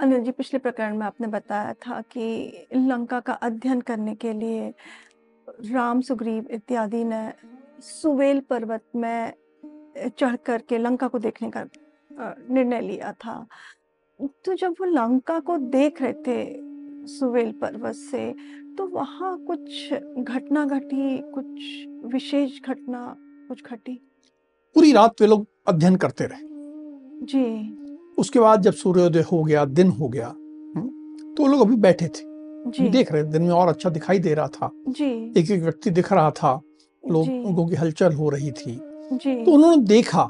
अनिल 0.00 0.22
जी 0.22 0.30
पिछले 0.30 0.58
प्रकरण 0.58 0.96
में 0.96 1.06
आपने 1.06 1.26
बताया 1.26 1.72
था 1.72 2.00
कि 2.00 2.66
लंका 2.74 3.20
का 3.20 3.32
अध्ययन 3.32 3.80
करने 3.80 4.14
के 4.14 4.32
लिए 4.32 4.74
राम 5.72 6.00
सुग्रीव 6.00 6.46
इत्यादि 6.50 7.04
ने 7.04 7.32
सुवेल 7.80 8.40
पर्वत 8.40 8.82
में 8.96 9.32
चढ़ 10.18 10.36
करके 10.36 10.78
लंका 10.78 11.08
को 11.08 11.18
देखने 11.18 11.50
का 11.50 11.64
निर्णय 12.50 12.80
लिया 12.80 13.12
था। 13.12 13.46
तो 14.44 14.54
जब 14.54 14.74
वो 14.80 14.84
लंका 14.84 15.38
को 15.40 15.56
देख 15.58 16.02
रहे 16.02 16.12
थे 16.26 17.06
सुवेल 17.06 17.52
पर्वत 17.52 17.94
से 17.94 18.34
तो 18.78 18.86
वहाँ 18.86 19.36
कुछ 19.44 19.92
घटना 20.18 20.64
घटी? 20.64 21.18
कुछ 21.34 22.12
विशेष 22.12 22.60
घटना 22.62 23.16
कुछ 23.48 23.62
घटी? 23.64 24.00
पूरी 24.76 24.92
रात 24.92 25.20
वे 25.20 25.26
लोग 25.26 25.46
अध्ययन 25.66 25.96
करते 25.96 26.24
रहे। 26.24 26.40
जी। 27.24 27.85
उसके 28.18 28.38
बाद 28.40 28.62
जब 28.62 28.72
सूर्योदय 28.72 29.20
हो 29.32 29.42
गया 29.44 29.64
दिन 29.64 29.90
हो 29.90 30.08
गया 30.08 30.26
हम्म, 30.28 31.34
तो 31.34 31.46
लोग 31.46 31.60
अभी 31.60 31.76
बैठे 31.76 32.06
थे। 32.08 32.24
जी। 32.76 32.88
देख 32.88 33.12
रहे 33.12 33.22
दिन 33.22 33.42
में 33.42 33.50
और 33.50 33.68
अच्छा 33.68 33.90
दिखाई 33.90 34.18
दे 34.18 34.34
रहा 34.34 34.46
था। 34.48 34.70
जी। 34.88 35.10
एक 35.40 35.50
एक 35.50 35.62
व्यक्ति 35.62 35.90
दिख 35.90 36.12
रहा 36.12 36.30
था 36.30 36.60
जी। 37.04 37.10
लोगों 37.10 37.66
की 37.68 37.74
हलचल 37.76 38.12
हो 38.12 38.28
रही 38.30 38.50
थी। 38.52 38.78
जी। 39.12 39.44
तो 39.44 39.52
उन्होंने 39.52 39.76
देखा 39.86 40.28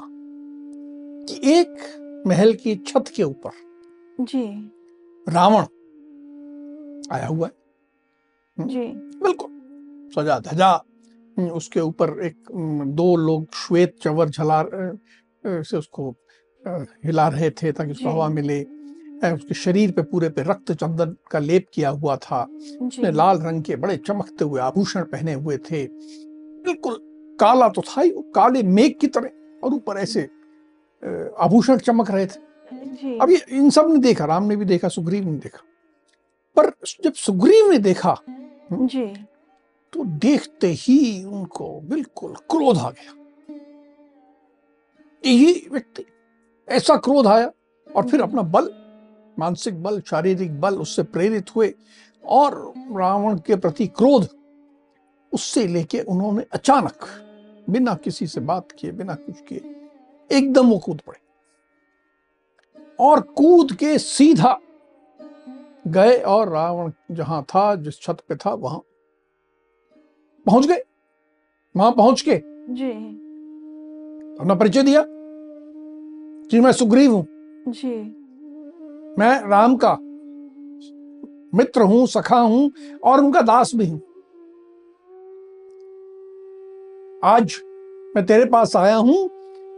कि 1.29 1.39
एक 1.53 2.23
महल 2.27 2.53
की 2.53 2.75
छत 2.87 3.11
के 3.15 3.23
ऊपर 3.23 3.51
जी। 4.21 4.43
रावण 5.27 5.63
आया 7.15 7.27
हुआ 7.27 7.47
है। 7.47 8.67
जी। 8.67 8.87
बिल्कुल 9.23 9.49
सजा 10.15 10.39
धजा 10.39 10.69
हम्म, 11.37 11.49
उसके 11.49 11.79
ऊपर 11.79 12.19
एक 12.25 12.37
हम्म, 12.55 12.91
दो 12.91 13.15
लोग 13.15 13.45
श्वेत 13.55 13.95
चवर 14.01 14.29
झला 14.29 14.59
अ, 14.61 14.91
से 15.45 15.77
उसको 15.77 16.11
हिला 17.05 17.27
रहे 17.27 17.49
थे 17.51 17.71
ताकि 17.71 17.91
उसको 17.91 18.09
हवा 18.09 18.27
मिले। 18.29 18.61
उसके 19.25 19.53
शरीर 19.53 19.91
पे 19.91 20.01
पूरे 20.01 20.29
पे 20.29 20.41
रक्त 20.43 20.71
चंदन 20.71 21.15
का 21.31 21.39
लेप 21.39 21.65
किया 21.73 21.89
हुआ 21.89 22.15
था। 22.15 22.41
उसने 22.81 23.11
लाल 23.11 23.39
रंग 23.41 23.63
के 23.63 23.75
बड़े 23.75 23.97
चमकते 23.97 24.45
हुए 24.45 24.61
आभूषण 24.61 25.03
पहने 25.03 25.33
हुए 25.33 25.57
थे। 25.61 25.85
बिल्कुल 25.87 26.99
काला 27.39 27.69
तो 27.69 27.81
था 27.81 28.01
ही 28.01 28.09
काले 28.35 28.63
मेघ 28.63 28.91
की 29.01 29.07
तरह 29.07 29.29
और 29.63 29.73
ऊपर 29.73 29.97
ऐसे 29.97 30.21
आभूषण 31.39 31.77
चमक 31.77 32.11
रहे 32.11 32.25
थे। 32.25 33.17
अब 33.17 33.29
ये 33.29 33.41
इन 33.51 33.69
सबने 33.69 33.99
देखा 33.99 34.25
राम 34.25 34.43
ने 34.43 34.55
भी 34.55 34.65
देखा 34.65 34.87
सुग्रीव 34.87 35.25
ने 35.25 35.37
देखा। 35.37 35.61
पर 36.57 36.71
जब 37.03 37.13
सुग्रीव 37.13 37.71
ने 37.71 37.77
देखा 37.79 38.17
जी। 38.73 39.05
तो 39.93 40.03
देखते 40.19 40.67
ही 40.67 41.23
उनको 41.23 41.79
बिल्कुल 41.81 42.33
क्रोध 42.49 42.77
आ 42.77 42.89
गया। 42.89 43.13
यही 45.23 45.67
व्यक्ति 45.71 46.05
ऐसा 46.69 46.95
क्रोध 46.97 47.27
आया 47.27 47.51
और 47.95 48.09
फिर 48.09 48.21
अपना 48.21 48.41
बल 48.41 48.69
मानसिक 49.39 49.83
बल 49.83 50.01
शारीरिक 50.01 50.61
बल 50.61 50.75
उससे 50.75 51.03
प्रेरित 51.03 51.55
हुए 51.55 51.73
और 52.23 52.73
रावण 52.77 53.37
के 53.37 53.55
प्रति 53.55 53.87
क्रोध 53.87 54.27
उससे 55.33 55.67
लेके 55.67 55.99
उन्होंने 55.99 56.45
अचानक 56.53 57.05
बिना 57.69 57.93
किसी 57.93 58.27
से 58.27 58.41
बात 58.41 58.71
किए 58.71 58.91
बिना 58.91 59.13
कुछ 59.15 59.41
किए 59.41 59.75
एकदम 60.31 60.69
वो 60.69 60.77
कूद 60.79 61.01
पड़े। 61.07 61.19
और 62.99 63.21
कूद 63.21 63.73
के 63.73 63.97
सीधा 63.97 64.59
गए 65.87 66.17
और 66.17 66.49
रावण 66.49 66.91
जहाँ 67.11 67.43
था 67.43 67.75
जिस 67.75 68.01
छत 68.01 68.17
पे 68.29 68.35
था 68.35 68.53
वहाँ 68.53 68.81
पहुँच 70.45 70.67
गए। 70.67 70.83
वहाँ 71.75 71.91
पहुँच 71.91 72.21
के 72.21 72.41
जी। 72.73 72.91
अपना 74.39 74.55
परिचय 74.55 74.83
दिया। 74.83 75.05
कि 76.51 76.59
मैं 76.59 76.71
सुग्रीव 76.71 77.13
हूँ। 77.13 77.25
जी। 77.67 77.95
मैं 79.19 79.39
राम 79.49 79.75
का 79.75 79.97
मित्र 81.57 81.81
हूँ 81.81 82.05
सखा 82.07 82.39
हूँ 82.39 82.71
और 83.03 83.19
उनका 83.19 83.41
दास 83.41 83.75
भी 83.75 83.87
हूँ। 83.87 84.01
आज 87.23 87.55
मैं 88.15 88.25
तेरे 88.25 88.45
पास 88.45 88.75
आया 88.75 88.95
हूँ 88.95 89.17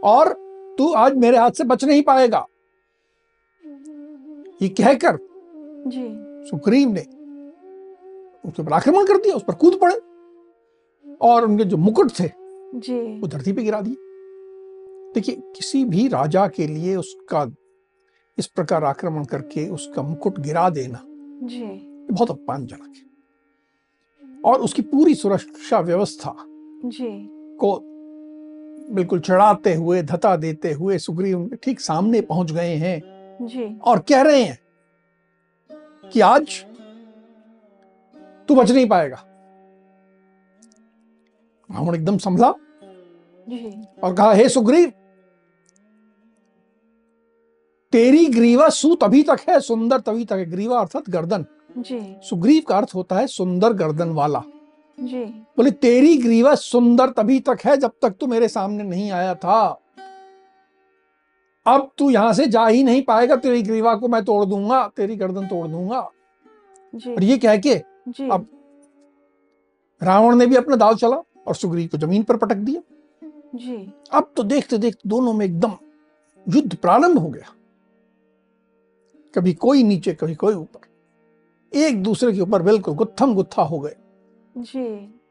और 0.04 0.32
तू 0.78 0.92
आज 0.94 1.16
मेरे 1.16 1.36
हाथ 1.36 1.50
से 1.50 1.64
बच 1.64 1.84
नहीं 1.84 2.02
पाएगा। 2.02 2.46
ये 4.62 4.68
कहकर 4.68 5.18
जी। 5.86 6.08
सुग्रीव 6.50 6.88
ने 6.88 7.00
उसके 8.44 8.62
पर 8.62 8.72
आक्रमण 8.72 9.06
कर 9.06 9.16
दिया 9.16 9.34
उस 9.36 9.42
पर 9.42 9.54
कूद 9.54 9.78
पड़े 9.82 9.94
और 11.20 11.44
उनके 11.44 11.64
जो 11.64 11.76
मुकुट 11.76 12.12
थे 12.20 12.28
जी। 12.76 13.00
वो 13.20 13.28
धरती 13.28 13.52
पे 13.52 13.62
गिरा 13.62 13.80
दिए। 13.80 13.96
देखिए 15.14 15.34
किसी 15.56 15.84
भी 15.84 16.08
राजा 16.08 16.46
के 16.48 16.66
लिए 16.66 16.96
उसका 16.96 17.50
इस 18.38 18.46
प्रकार 18.46 18.84
आक्रमण 18.84 19.24
करके 19.24 19.68
उसका 19.68 20.02
मुकुट 20.02 20.38
गिरा 20.38 20.68
देना 20.70 21.00
जी। 21.46 21.64
बहुत 22.10 22.30
अपमानजनक 22.30 22.94
है। 22.96 23.08
और 24.44 24.60
उसकी 24.60 24.82
पूरी 24.82 25.14
सुरक्षा 25.14 25.80
व्यवस्था 25.80 26.34
जी। 26.84 27.10
को 27.60 27.78
बिल्कुल 28.94 29.20
चढ़ाते 29.20 29.74
हुए 29.74 30.02
धता 30.02 30.36
देते 30.36 30.72
हुए 30.72 30.98
सुग्रीव 30.98 31.58
ठीक 31.62 31.80
सामने 31.80 32.20
पहुँच 32.20 32.52
गए 32.52 32.74
हैं 32.74 33.00
जी। 33.46 33.78
और 33.78 33.98
कह 33.98 34.22
रहे 34.22 34.42
हैं 34.42 34.58
कि 36.10 36.20
आज 36.20 36.64
तू 38.48 38.54
बच 38.54 38.70
नहीं 38.70 38.88
पाएगा। 38.88 39.24
रावण 41.70 41.94
एकदम 41.94 42.18
संभला 42.18 42.52
जी। 43.48 43.70
और 44.02 44.14
कहा 44.14 44.32
हे 44.32 44.48
सुग्रीव 44.48 44.92
तेरी 47.92 48.26
ग्रीवा 48.26 48.68
सु 48.68 48.94
तभी 48.94 49.22
तक 49.22 49.40
है 49.48 49.60
सुंदर 49.60 50.00
तभी 50.00 50.24
तक 50.24 50.32
है। 50.32 50.44
ग्रीवा 50.44 50.78
अर्थात 50.80 51.08
गर्दन। 51.10 51.44
जी। 51.78 52.00
सुग्रीव 52.22 52.62
का 52.68 52.76
अर्थ 52.76 52.94
होता 52.94 53.16
है 53.16 53.26
सुंदर 53.26 53.72
गर्दन 53.72 54.08
वाला। 54.08 54.42
जी। 54.98 55.24
बोले 55.24 55.70
तेरी 55.70 56.16
ग्रीवा 56.16 56.54
सुंदर 56.54 57.10
तभी 57.10 57.38
तक 57.40 57.58
है 57.64 57.76
जब 57.76 57.92
तक 58.02 58.14
तू 58.20 58.26
मेरे 58.26 58.48
सामने 58.48 58.84
नहीं 58.84 59.10
आया 59.10 59.34
था। 59.34 59.60
अब 61.66 61.90
तू 61.98 62.10
यहाँ 62.10 62.32
से 62.32 62.46
जा 62.46 62.66
ही 62.66 62.82
नहीं 62.82 63.02
पाएगा 63.02 63.36
तेरी 63.36 63.62
ग्रीवा 63.62 63.94
को 63.94 64.08
मैं 64.08 64.24
तोड़ 64.24 64.44
दूँगा 64.44 64.86
तेरी 64.96 65.16
गर्दन 65.16 65.46
तोड़ 65.46 65.66
दूँगा। 65.68 66.08
जी। 66.94 67.14
और 67.14 67.24
ये 67.24 67.38
कह 67.38 67.56
के 67.56 67.74
जी। 68.08 68.28
अब 68.28 68.46
रावण 70.02 70.36
ने 70.36 70.46
भी 70.46 70.56
अपना 70.56 70.76
दाव 70.76 70.96
चला 70.96 71.16
और 71.46 71.54
सुग्रीव 71.54 71.88
को 71.88 71.98
ज़मीन 71.98 72.22
पर 72.22 72.36
पटक 72.36 72.56
दिया। 72.56 72.80
जी। 73.54 73.92
अब 74.12 74.32
तो 74.36 74.42
देखते 74.42 74.78
देखते 74.78 75.08
दोनों 75.08 75.32
में 75.32 75.46
एकदम 75.46 75.72
युद्ध 76.46 76.76
प्रारंभ 76.76 77.18
हो 77.18 77.28
गया। 77.28 77.54
कभी 79.34 79.52
कोई 79.54 79.82
नीचे 79.82 80.12
कभी 80.14 80.34
कोई 80.34 80.54
ऊपर। 80.54 81.78
एक 81.78 82.02
दूसरे 82.02 82.32
के 82.32 82.40
ऊपर 82.40 82.62
बिल्कुल 82.62 82.94
गुत्थम 82.94 83.34
गुत्था 83.34 83.62
हो 83.62 83.78
गए। 83.78 83.96
जी। 84.56 84.84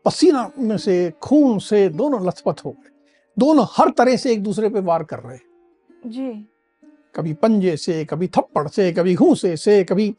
पसीना 0.06 0.50
में 0.60 0.78
से 0.78 1.12
खून 1.22 1.60
से 1.60 1.88
दोनों 1.90 2.26
लथपथ 2.28 2.66
हो 2.66 2.72
गए। 2.72 2.90
दोनों 3.38 3.66
हर 3.72 3.90
तरह 3.90 4.16
से 4.16 4.32
एक 4.32 4.44
दूसरे 4.44 4.70
पे 4.70 4.80
वार 4.80 5.04
कर 5.04 5.20
रहे 5.20 5.38
जी। 6.06 6.32
कभी 7.16 7.34
पंजे 7.34 7.76
से 7.78 8.04
कभी 8.06 8.28
थप्पड़ 8.28 8.68
से 8.68 8.92
कभी 8.94 9.16
घूंसे 9.16 9.56
से 9.58 9.84
कभी 9.84 10.14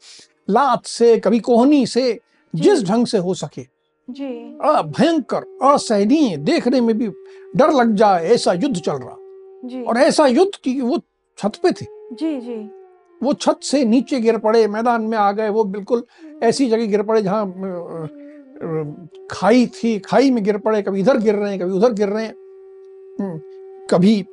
लात 0.49 0.85
से 0.85 1.17
कभी 1.19 1.39
कोहनी 1.39 1.85
से 1.85 2.19
जिस 2.55 2.83
ढंग 2.83 3.07
से 3.07 3.17
हो 3.17 3.33
सके। 3.33 3.65
जी। 4.09 4.27
भयंकर 4.91 5.43
असहनीय 5.63 6.37
देखने 6.37 6.81
में 6.81 6.97
भी 6.97 7.07
डर 7.55 7.71
लग 7.71 7.95
जाए 7.95 8.27
ऐसा 8.27 8.53
युद्ध 8.53 8.77
चल 8.77 8.93
रहा। 8.93 9.15
जी। 9.65 9.83
और 9.83 9.97
ऐसा 9.97 10.27
युद्ध 10.27 10.51
की 10.55 10.79
वो 10.81 10.97
छत 11.37 11.59
पे 11.63 11.71
थे। 11.71 11.85
जी 12.15 12.39
जी। 12.41 12.59
वो 13.23 13.33
छत 13.33 13.59
से 13.63 13.83
नीचे 13.85 14.19
गिर 14.19 14.37
पड़े 14.37 14.67
मैदान 14.67 15.01
में 15.01 15.17
आ 15.17 15.31
गए 15.31 15.49
वो 15.49 15.63
बिल्कुल 15.63 16.03
ऐसी 16.43 16.69
जगह 16.69 16.85
गिर 16.85 17.01
पड़े 17.03 17.21
जहाँ 17.21 17.45
खाई 19.31 19.65
थी 19.75 19.97
खाई 19.99 20.31
में 20.31 20.43
गिर 20.43 20.57
पड़े 20.57 20.81
कभी 20.81 20.99
इधर 20.99 21.17
गिर 21.17 21.35
रहे 21.35 21.49
हैं 21.51 21.59
कभी 21.59 21.71
उधर 21.71 21.93
गिर 21.93 22.09
रहे 22.09 22.25
हैं। 22.25 22.33
हम्म, 23.19 23.39
कभी 23.89 24.25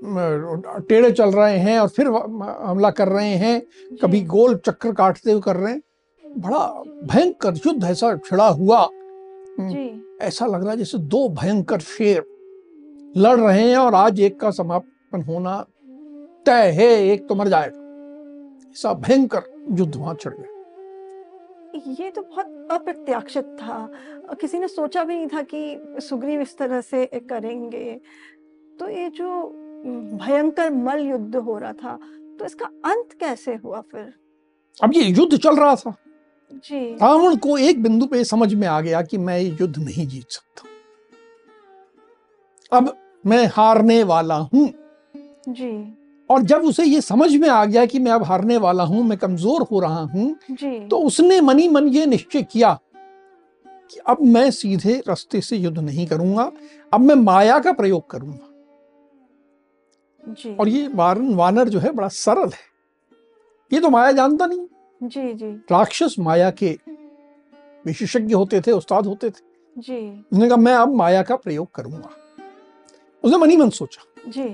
टेढ़े 0.88 1.11
चल 1.11 1.31
रहे 1.31 1.58
हैं 1.58 1.79
और 1.81 1.88
फिर 1.88 2.06
हमला 2.06 2.90
कर 2.90 3.08
रहे 3.08 3.35
हैं 3.37 3.61
कभी 4.02 4.20
गोल 4.35 4.56
चक्कर 4.67 4.93
काटते 4.93 5.32
हुए 5.32 5.40
कर 5.40 5.56
रहे 5.56 5.73
हैं। 5.73 5.82
बड़ा 6.25 6.67
भयंकर 7.12 7.55
युद्ध 7.67 7.85
ऐसा 7.85 8.14
छिड़ा 8.17 8.49
हुआ। 8.49 8.81
हम्म, 9.58 9.88
ऐसा 10.23 10.46
लग 10.46 10.62
रहा 10.62 10.70
है 10.70 10.76
जैसे 10.76 10.99
दो 10.99 11.29
भयंकर 11.40 11.81
शेर 11.81 12.25
लड़ 13.17 13.38
रहे 13.40 13.69
हैं 13.69 13.76
और 13.76 13.94
आज 13.94 14.20
एक 14.20 14.40
का 14.40 14.50
समापन 14.50 15.23
होना 15.23 15.61
तय 16.46 16.70
है 16.79 16.88
एक 17.08 17.29
तो 17.29 17.35
मर 17.35 17.49
जाएगा। 17.49 17.87
ऐसा 18.72 18.92
भयंकर 18.94 19.42
युद्ध 19.72 19.94
वहाँ 19.96 20.14
छिड़ 20.14 20.32
गया। 20.34 20.54
ये 21.98 22.10
तो 22.10 22.22
बहुत 22.22 22.68
अप्रत्याशित 22.70 23.44
था। 23.60 23.88
किसी 24.40 24.58
ने 24.58 24.68
सोचा 24.68 25.04
भी 25.04 25.16
नहीं 25.16 25.26
था 25.26 25.42
कि 25.54 26.00
सुग्रीव 26.00 26.40
इस 26.40 26.56
तरह 26.58 26.80
से 26.80 27.04
करेंगे। 27.30 28.00
तो 28.80 28.88
ये 28.88 29.08
जो 29.10 29.42
भयंकर 30.22 30.70
मल्ल 30.70 31.06
युद्ध 31.06 31.36
हो 31.36 31.58
रहा 31.58 31.72
था 31.72 31.98
तो 32.38 32.44
इसका 32.44 32.66
अंत 32.66 33.12
कैसे 33.20 33.54
हुआ 33.54 33.80
फिर? 33.80 34.12
अब 34.82 34.92
ये 34.94 35.02
युद्ध 35.02 35.36
चल 35.36 35.56
रहा 35.56 35.74
था। 35.76 35.94
जी। 36.54 36.94
रावण 36.94 37.36
को 37.36 37.56
एक 37.58 37.82
बिंदु 37.82 38.06
पे 38.06 38.24
समझ 38.24 38.52
में 38.54 38.66
आ 38.68 38.80
गया 38.80 39.02
कि 39.02 39.18
मैं 39.18 39.38
ये 39.38 39.56
युद्ध 39.60 39.78
नहीं 39.78 40.06
जीत 40.06 40.30
सकता। 40.30 40.68
अब 42.72 42.96
मैं 43.26 43.44
हारने 43.46 44.02
वाला 44.04 44.36
हूँ। 44.36 44.68
जी। 45.48 45.97
और 46.30 46.42
जब 46.42 46.62
उसे 46.62 46.84
ये 46.84 47.00
समझ 47.00 47.34
में 47.34 47.48
आ 47.48 47.64
गया 47.64 47.84
कि 47.86 47.98
मैं 47.98 48.12
अब 48.12 48.22
हारने 48.25 48.56
वाला 48.58 48.84
हूँ 48.84 49.02
मैं 49.04 49.19
कमज़ोर 49.19 49.62
हो 49.62 49.80
रहा 49.80 50.00
हूँ 50.04 50.34
तो 50.88 50.98
उसने 50.98 51.40
मनी 51.40 51.69
मन 51.69 51.88
ये 51.88 52.06
निश्चय 52.06 52.42
किया 52.42 52.78
कि 53.90 54.00
अब 54.06 54.19
मैं 54.22 54.50
सीधे 54.50 55.02
रास्ते 55.08 55.40
से 55.40 55.56
युद्ध 55.56 55.78
नहीं 55.78 56.06
करूँगा 56.06 56.50
अब 56.92 57.00
मैं 57.00 57.14
माया 57.14 57.58
का 57.58 57.72
प्रयोग 57.72 58.10
करूँगा। 58.10 58.46
जी। 60.25 60.54
और 60.54 60.69
ये 60.69 60.88
वारन 60.88 61.34
वानर 61.34 61.69
जो 61.69 61.78
है 61.78 61.92
बड़ा 61.92 62.08
सरल 62.08 62.48
है। 62.48 62.66
ये 63.70 63.80
तो 63.80 63.90
माया 63.90 64.12
जानता 64.12 64.46
नहीं। 64.46 64.66
जी 65.00 65.32
जी। 65.34 65.50
राक्षस 65.70 66.14
माया 66.19 66.50
के 66.52 66.78
विशेषज्ञ 67.84 68.34
होते 68.34 68.60
थे 68.60 68.72
उस्ताद 68.72 69.06
होते 69.06 69.30
थे। 69.30 69.46
जी। 69.76 69.98
उसने 70.32 70.48
कहा 70.48 70.56
मैं 70.56 70.75
अब 70.75 70.94
माया 70.94 71.22
का 71.22 71.36
प्रयोग 71.36 71.70
करूँगा। 71.75 72.10
उसने 73.25 73.36
मनी 73.36 73.56
मन 73.56 73.70
सोचा। 73.70 74.30
जी। 74.30 74.48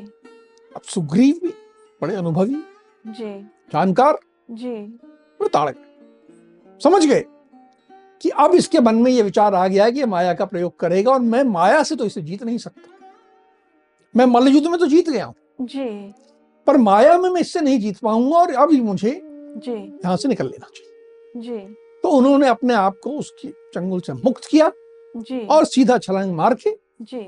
अब 0.77 0.83
सुग्रीव 0.85 1.41
भी 1.43 1.53
बड़े 2.03 2.15
अनुभवी 2.15 2.63
जी। 3.05 3.33
जानकार 3.73 4.19
जी। 4.51 4.75
बड़े 5.41 5.49
ताड़क। 5.49 5.77
समझ 6.81 7.05
गए 7.07 7.25
कि 8.23 8.29
अब 8.31 8.55
इसके 8.55 8.81
मन 8.81 8.95
में 8.95 9.11
ये 9.11 9.23
विचार 9.23 9.55
आ 9.55 9.67
गया 9.69 9.85
है 9.85 9.93
कि 9.93 9.99
ये 9.99 10.07
माया 10.07 10.35
का 10.35 10.45
प्रयोग 10.45 10.79
करेगा 10.79 11.13
और 11.13 11.21
मैं 11.21 11.43
माया 11.45 11.83
से 11.83 11.97
तो 11.97 12.05
इसे 12.05 12.23
जीत 12.23 12.43
नहीं 12.43 12.59
सकता। 12.59 13.09
मैं 14.15 14.27
मल्ल 14.27 14.49
युद्ध 14.49 14.67
में 14.67 14.79
तो 14.81 14.87
जीत 14.87 15.11
गया 15.11 15.25
हूँ। 15.25 15.35
जी। 15.61 16.15
पर 16.67 16.77
माया 16.77 17.19
में 17.19 17.29
मैं 17.31 17.41
इससे 17.41 17.61
नहीं 17.61 17.79
जीत 17.81 17.99
पाऊँगा 17.99 18.37
और 18.37 18.53
अब 18.55 18.73
मुझे 18.73 19.21
जी। 19.57 19.73
यहाँ 19.73 20.17
से 20.17 20.29
निकल 20.29 20.47
लेना 20.47 20.67
चाहिए। 20.75 21.43
जी। 21.43 21.59
तो 22.03 22.09
उन्होंने 22.09 22.49
अपने 22.49 22.75
आप 22.75 22.99
को 23.05 23.11
उसकी 23.11 23.49
चंगुल 23.75 24.01
से 24.01 24.13
मुक्त 24.13 24.45
किया 24.45 24.71
जी। 25.17 25.47
और 25.47 25.65
सीधा 25.65 25.99
छलांग 25.99 26.35
मार 26.35 26.55
के 26.55 26.71
जी। 27.03 27.21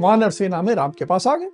वानर 0.00 0.30
सेना 0.30 0.62
में 0.62 0.74
राम 0.74 0.90
के 0.90 1.04
पास 1.04 1.26
आ 1.26 1.36
गए। 1.36 1.50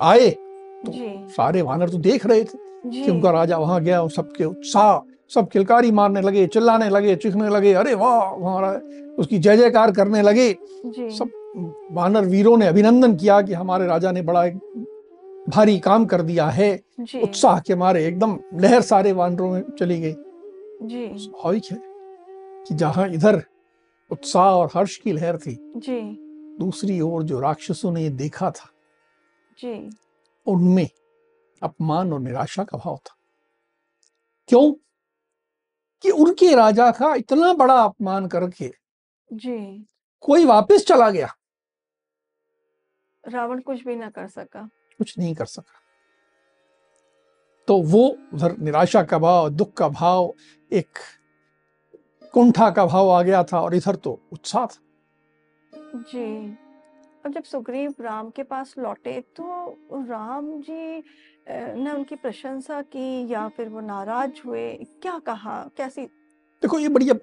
आए। 0.00 0.30
तो 0.30 0.92
सारे 1.28 1.62
वानर 1.62 1.88
तो 1.88 1.98
देख 1.98 2.26
रहे 2.26 2.44
थे 2.44 2.58
कि 2.90 3.10
उनका 3.10 3.30
राजा 3.30 3.56
वहाँ 3.58 3.80
गया 3.82 4.02
और 4.02 4.10
सबके 4.10 4.44
उत्साह 4.44 4.98
सब 5.30 5.48
किलकारी 5.48 5.90
मारने 5.90 6.20
लगे 6.20 6.46
चिल्लाने 6.46 6.88
लगे 6.90 7.14
चिखने 7.16 7.48
लगे 7.48 7.72
अरे 7.72 7.94
वाह 7.94 8.20
हमारा 8.26 8.70
उसकी 9.18 9.38
जय 9.38 9.56
जयकार 9.56 9.92
करने 9.92 10.22
लगे। 10.22 10.52
जी। 10.86 11.08
सब 11.10 11.30
वानर 11.92 12.24
वीरों 12.24 12.56
ने 12.56 12.66
अभिनंदन 12.66 13.16
किया 13.16 13.40
कि 13.42 13.52
हमारे 13.52 13.86
राजा 13.86 14.12
ने 14.12 14.22
बड़ा 14.22 14.44
एक 14.44 14.56
भारी 15.48 15.78
काम 15.78 16.04
कर 16.06 16.22
दिया 16.22 16.46
है। 16.46 16.72
उत्साह 17.22 17.60
के 17.60 17.74
मारे 17.74 18.06
एकदम 18.06 18.38
लहर 18.54 18.80
सारे 18.82 19.12
वानरों 19.12 19.50
में 19.50 19.62
चली 19.78 20.00
गई। 20.00 20.14
स्वाभाविक 21.18 21.64
है 21.72 21.78
कि 22.68 22.74
जहाँ 22.74 23.08
इधर 23.08 23.42
उत्साह 24.10 24.50
और 24.50 24.68
हर्ष 24.74 24.96
की 24.96 25.12
लहर 25.12 25.36
थी 25.36 25.56
जी। 25.76 26.00
दूसरी 26.60 27.00
ओर 27.00 27.22
जो 27.22 27.40
राक्षसों 27.40 27.92
ने 27.92 28.02
ये 28.02 28.10
देखा 28.10 28.50
था 28.50 28.70
जी। 29.58 29.90
उनमें 30.46 30.88
अपमान 31.62 32.12
और 32.12 32.20
निराशा 32.20 32.64
का 32.64 32.78
भाव 32.78 32.96
था। 32.96 33.16
क्यों? 34.48 34.74
कि 36.02 36.10
उनके 36.10 36.54
राजा 36.56 36.90
का 36.90 37.14
इतना 37.14 37.52
बड़ा 37.52 37.84
अपमान 37.84 38.26
करके 38.26 38.74
जी। 39.32 39.86
कोई 40.20 40.44
वापस 40.44 40.86
चला 40.86 41.10
गया। 41.10 41.34
रावण 43.28 43.60
कुछ 43.60 43.84
भी 43.84 43.96
ना 43.96 44.10
कर 44.10 44.28
सका। 44.28 44.68
कुछ 44.98 45.18
नहीं 45.18 45.34
कर 45.34 45.44
सका। 45.44 45.80
तो 47.68 47.82
वो 47.82 48.16
उधर 48.34 48.56
निराशा 48.56 49.02
का 49.02 49.18
भाव 49.18 49.50
दुख 49.50 49.72
का 49.72 49.88
भाव 49.88 50.34
एक 50.72 50.98
कुंठा 52.32 52.70
का 52.70 52.86
भाव 52.86 53.08
आ 53.08 53.22
गया 53.22 53.44
था 53.44 53.60
और 53.60 53.74
इधर 53.74 53.96
तो 53.96 54.20
उत्साह 54.32 54.66
था। 54.66 54.80
जी। 55.94 56.58
अब 57.24 57.32
जब 57.32 57.42
सुग्रीव 57.42 57.94
राम 58.00 58.30
के 58.30 58.42
पास 58.42 58.74
लौटे 58.78 59.20
तो 59.36 59.46
राम 59.92 60.60
जी 60.60 61.02
ने 61.48 61.90
उनकी 61.90 62.16
प्रशंसा 62.16 62.80
की 62.82 63.32
या 63.32 63.48
फिर 63.48 63.68
वो 63.68 63.80
नाराज़ 63.80 64.40
हुए? 64.46 64.74
क्या 65.02 65.18
कहा? 65.18 65.70
कैसी 65.76 66.04
देखो 66.62 66.78
ये 66.78 66.88
बढ़िया 66.88 67.14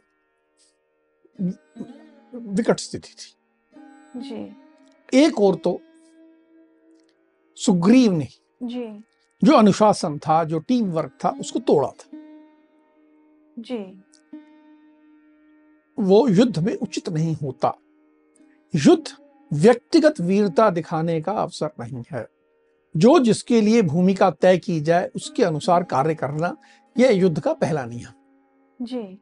विकट 2.33 2.79
स्थिति 2.79 3.09
थी। 3.09 4.19
जी। 4.19 4.55
एक 5.13 5.39
और 5.39 5.55
तो 5.55 5.79
सुग्रीव 7.57 8.11
ने 8.11 8.27
जी। 8.63 8.87
जो 9.43 9.53
अनुशासन 9.53 10.17
था 10.17 10.43
जो 10.43 10.59
टीम 10.59 10.91
वर्क 10.91 11.17
था 11.23 11.29
उसको 11.39 11.59
तोड़ा 11.59 11.89
था। 11.89 12.09
जी। 13.59 13.83
वो 15.97 16.27
युद्ध 16.27 16.59
में 16.59 16.75
उचित 16.75 17.09
नहीं 17.09 17.35
होता। 17.35 17.77
युद्ध 18.73 19.24
व्यक्तिगत 19.53 20.19
वीरता 20.21 20.69
दिखाने 20.69 21.21
का 21.21 21.31
अवसर 21.31 21.69
नहीं 21.79 22.03
है। 22.11 22.27
जो 22.97 23.19
जिसके 23.19 23.61
लिए 23.61 23.81
भूमिका 23.81 24.29
तय 24.31 24.57
की 24.57 24.79
जाए 24.81 25.09
उसके 25.15 25.43
अनुसार 25.43 25.83
कार्य 25.83 26.15
करना 26.15 26.55
यह 26.97 27.11
युद्ध 27.11 27.39
का 27.39 27.53
पहला 27.53 27.85
नियम। 27.85 28.85
जी। 28.85 29.21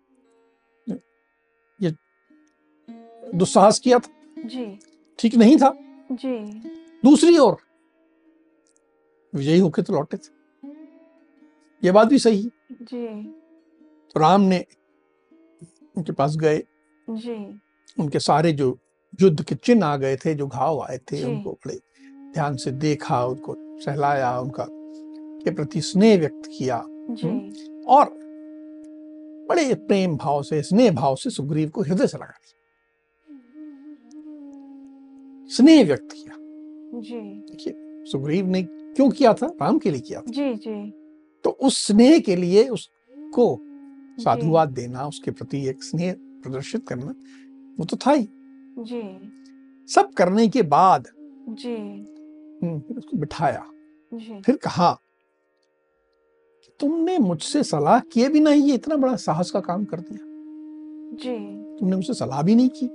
दुस्साहस 3.35 3.79
किया 3.79 3.99
था। 3.99 4.43
जी। 4.43 4.79
ठीक 5.19 5.35
नहीं 5.35 5.57
था। 5.57 5.73
जी। 6.11 6.37
दूसरी 7.05 7.37
ओर 7.37 7.57
विजयी 9.35 9.59
होके 9.59 9.81
तो 9.81 9.93
लौटे 9.93 10.17
थे। 10.17 10.31
ये 11.83 11.91
बात 11.91 12.07
भी 12.07 12.19
सही 12.19 12.51
जी। 12.71 13.07
तो 14.13 14.19
राम 14.19 14.41
ने 14.41 14.65
उनके 15.97 16.11
पास 16.11 16.35
गए। 16.35 16.63
जी। 17.09 17.61
उनके 17.99 18.19
सारे 18.19 18.51
जो 18.51 18.77
युद्ध 19.21 19.43
के 19.43 19.55
चिन्ह 19.55 19.85
आ 19.85 19.97
गए 19.97 20.15
थे 20.15 20.33
जो 20.35 20.47
घाव 20.47 20.81
आए 20.81 20.97
थे 20.97 21.23
उनको 21.23 21.51
बड़े 21.51 21.79
ध्यान 22.33 22.55
से 22.55 22.71
देखा 22.71 23.25
उनको 23.25 23.55
सहलाया 23.79 24.39
उनका 24.39 24.65
के 24.69 25.51
प्रति 25.51 25.81
स्नेह 25.81 26.19
व्यक्त 26.19 26.49
किया। 26.57 26.77
और 27.87 28.05
बड़े 29.49 29.73
प्रेम 29.73 30.17
भाव 30.17 30.43
से 30.43 30.61
स्नेह 30.63 30.91
भाव 30.91 31.15
से 31.15 31.29
सुग्रीव 31.29 31.69
को 31.69 31.81
हृदय 31.81 32.07
से 32.07 32.17
लगा 32.17 32.39
दिया। 32.41 32.59
स्नेह 35.47 35.85
व्यक्त 35.85 36.07
किया। 36.11 36.35
जी। 37.01 37.21
देखिए 37.21 37.73
सुग्रीव 38.11 38.47
ने 38.47 38.63
क्यों 38.63 39.09
किया 39.09 39.33
था? 39.33 39.45
राम 39.61 39.79
के 39.79 39.91
लिए 39.91 40.01
किया 40.01 40.21
था। 40.21 40.31
जी 40.31 40.53
जी। 40.53 40.91
तो 41.43 41.49
उस 41.49 41.87
स्नेह 41.87 42.19
के 42.19 42.35
लिए 42.35 42.67
उसको 42.67 43.59
साधुवाद 44.23 44.69
देना 44.69 45.07
उसके 45.07 45.31
प्रति 45.31 45.67
एक 45.67 45.83
स्नेह 45.83 46.15
प्रदर्शित 46.19 46.87
करना 46.87 47.13
वो 47.79 47.85
तो 47.85 47.97
था 47.97 48.11
ही। 48.11 48.27
जी। 48.79 49.01
सब 49.89 50.13
करने 50.13 50.47
के 50.47 50.61
बाद 50.61 51.07
जी। 51.49 51.75
हम्म, 51.75 52.79
फिर 52.79 52.97
उसको 52.97 53.17
बिठाया। 53.17 53.65
जी। 54.13 54.41
फिर 54.41 54.55
कहा 54.55 54.91
कि 56.63 56.71
तुमने 56.79 57.17
मुझसे 57.19 57.63
सलाह 57.63 57.99
किए 57.99 58.29
भी 58.29 58.39
नहीं 58.39 58.63
ये 58.63 58.75
इतना 58.75 58.95
बड़ा 58.95 59.15
साहस 59.15 59.51
का 59.51 59.59
काम 59.59 59.85
कर 59.85 59.99
दिया। 59.99 60.25
जी। 61.17 61.37
तुमने 61.79 61.95
मुझसे 61.95 62.13
सलाह 62.13 62.41
भी 62.41 62.55
नहीं 62.55 62.69
की। 62.69 62.89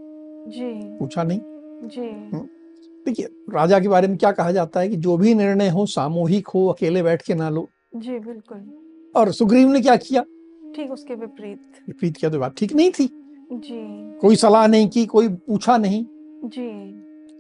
जी। 0.51 0.99
पूछा 0.99 1.23
नहीं। 1.23 1.41
जी। 1.89 2.09
देखिए 3.07 3.29
राजा 3.51 3.81
के 3.81 3.89
बारे 3.89 4.09
में 4.09 4.17
क्या 4.17 4.33
कहा 4.33 4.53
जाता 4.53 4.81
है 4.81 4.89
कि 4.89 4.97
जो 4.97 5.17
भी 5.17 5.35
निर्णय 5.35 5.69
हो 5.69 5.87
सामूहिक 5.87 6.49
हो 6.49 6.67
अकेले 6.67 7.03
बैठ 7.03 7.23
के 7.23 7.35
ना 7.35 7.49
लो। 7.51 7.69
जी 7.97 8.19
बिल्कुल। 8.19 9.13
और 9.17 9.33
सुग्रीव 9.33 9.69
ने 9.69 9.81
क्या 9.81 9.97
किया? 9.97 10.23
ठीक 10.77 10.91
उसके 10.91 11.15
विपरीत। 11.15 11.61
विपरीत 11.89 12.17
किया 12.17 12.31
तो 12.31 12.39
बात 12.39 12.55
ठीक 12.57 12.73
नहीं 12.73 12.91
थी। 12.91 13.07
जी। 13.51 14.19
कोई 14.21 14.37
सलाह 14.37 14.67
नहीं 14.67 14.89
की 14.89 15.05
कोई 15.07 15.29
पूछा 15.29 15.77
नहीं। 15.77 16.05
जी। 16.45 16.69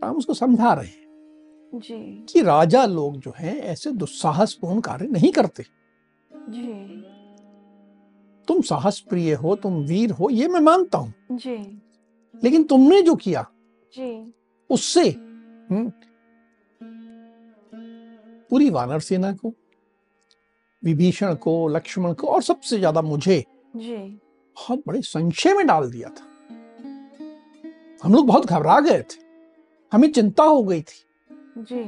हम 0.04 0.16
उसको 0.16 0.34
समझा 0.34 0.72
रहे 0.72 0.86
हैं 0.86 1.80
जी। 1.80 2.26
कि 2.28 2.42
राजा 2.42 2.84
लोग 2.86 3.16
जो 3.16 3.32
हैं 3.36 3.56
ऐसे 3.62 3.90
दुस्साहसपूर्ण 3.92 4.80
कार्य 4.80 5.06
नहीं 5.06 5.32
करते। 5.32 5.64
जी। 6.32 7.04
तुम 8.48 8.60
साहस 8.62 8.98
प्रिय 9.00 9.34
हो 9.34 9.54
तुम 9.56 9.74
वीर 9.84 10.10
हो 10.10 10.30
ये 10.30 10.48
मैं 10.48 10.60
मानता 10.60 10.98
हूँ। 10.98 11.12
जी। 11.32 11.56
लेकिन 12.34 12.64
तुमने 12.64 13.02
जो 13.02 13.14
किया 13.14 13.46
जी। 13.94 14.32
उससे 14.70 15.08
हम्म, 15.70 15.90
पूरी 18.50 18.70
वानर 18.70 19.00
सेना 19.00 19.32
को 19.32 19.52
विभीषण 20.82 21.34
को 21.34 21.68
लक्ष्मण 21.68 22.12
को 22.12 22.26
और 22.26 22.42
सबसे 22.42 22.78
ज़्यादा 22.78 23.02
मुझे 23.02 23.44
जी। 23.76 23.96
बहुत 24.58 24.82
बड़े 24.86 25.02
संशय 25.02 25.54
में 25.54 25.66
डाल 25.66 25.90
दिया 25.90 26.08
था। 26.08 26.24
हम 28.04 28.14
लोग 28.14 28.26
बहुत 28.26 28.46
घबरा 28.46 28.80
गए 28.80 29.02
थे। 29.02 29.20
हमें 29.92 30.12
चिंता 30.12 30.42
हो 30.42 30.64
गई 30.64 30.82
थी। 30.82 31.06
जी। 31.58 31.84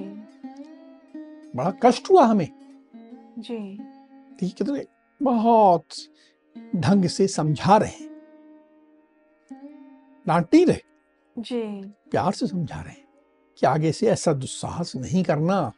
बड़ा 1.57 1.71
कष्ट 1.71 2.11
हुआ 2.11 2.25
हमें। 2.25 2.49
जी। 3.39 3.77
ठीक 4.41 4.55
है 4.61 4.67
तो 4.67 4.79
बहुत 5.23 5.87
ढंग 6.77 7.05
से 7.05 7.29
समझा 7.29 7.77
रहे 7.77 8.09
डांट 10.27 10.47
नहीं 10.55 10.67
रहे। 10.67 10.81
जी। 11.39 11.83
प्यार 12.11 12.33
से 12.33 12.47
समझा 12.47 12.81
रहे 12.81 12.95
कि 13.59 13.67
आगे 13.67 13.93
से 13.93 14.07
ऐसा 14.07 14.33
दुस्साहस 14.33 14.97
नहीं 14.97 15.25
करना। 15.25 15.73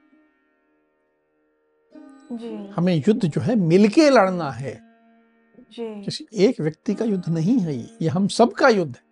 जी। 2.33 2.67
हमें 2.69 3.03
युद्ध 3.09 3.27
जो 3.27 3.41
है 3.41 3.55
मिलके 3.55 4.11
लड़ना 4.11 4.51
है। 4.51 4.92
किसी 5.81 6.27
एक 6.35 6.61
व्यक्ति 6.61 6.95
का 6.95 7.05
युद्ध 7.05 7.29
नहीं 7.29 7.59
है 7.59 7.77
ये 7.77 7.89
ये 8.03 8.09
हम 8.09 8.29
सबका 8.29 8.69
युद्ध 8.69 8.97
है। 8.97 9.03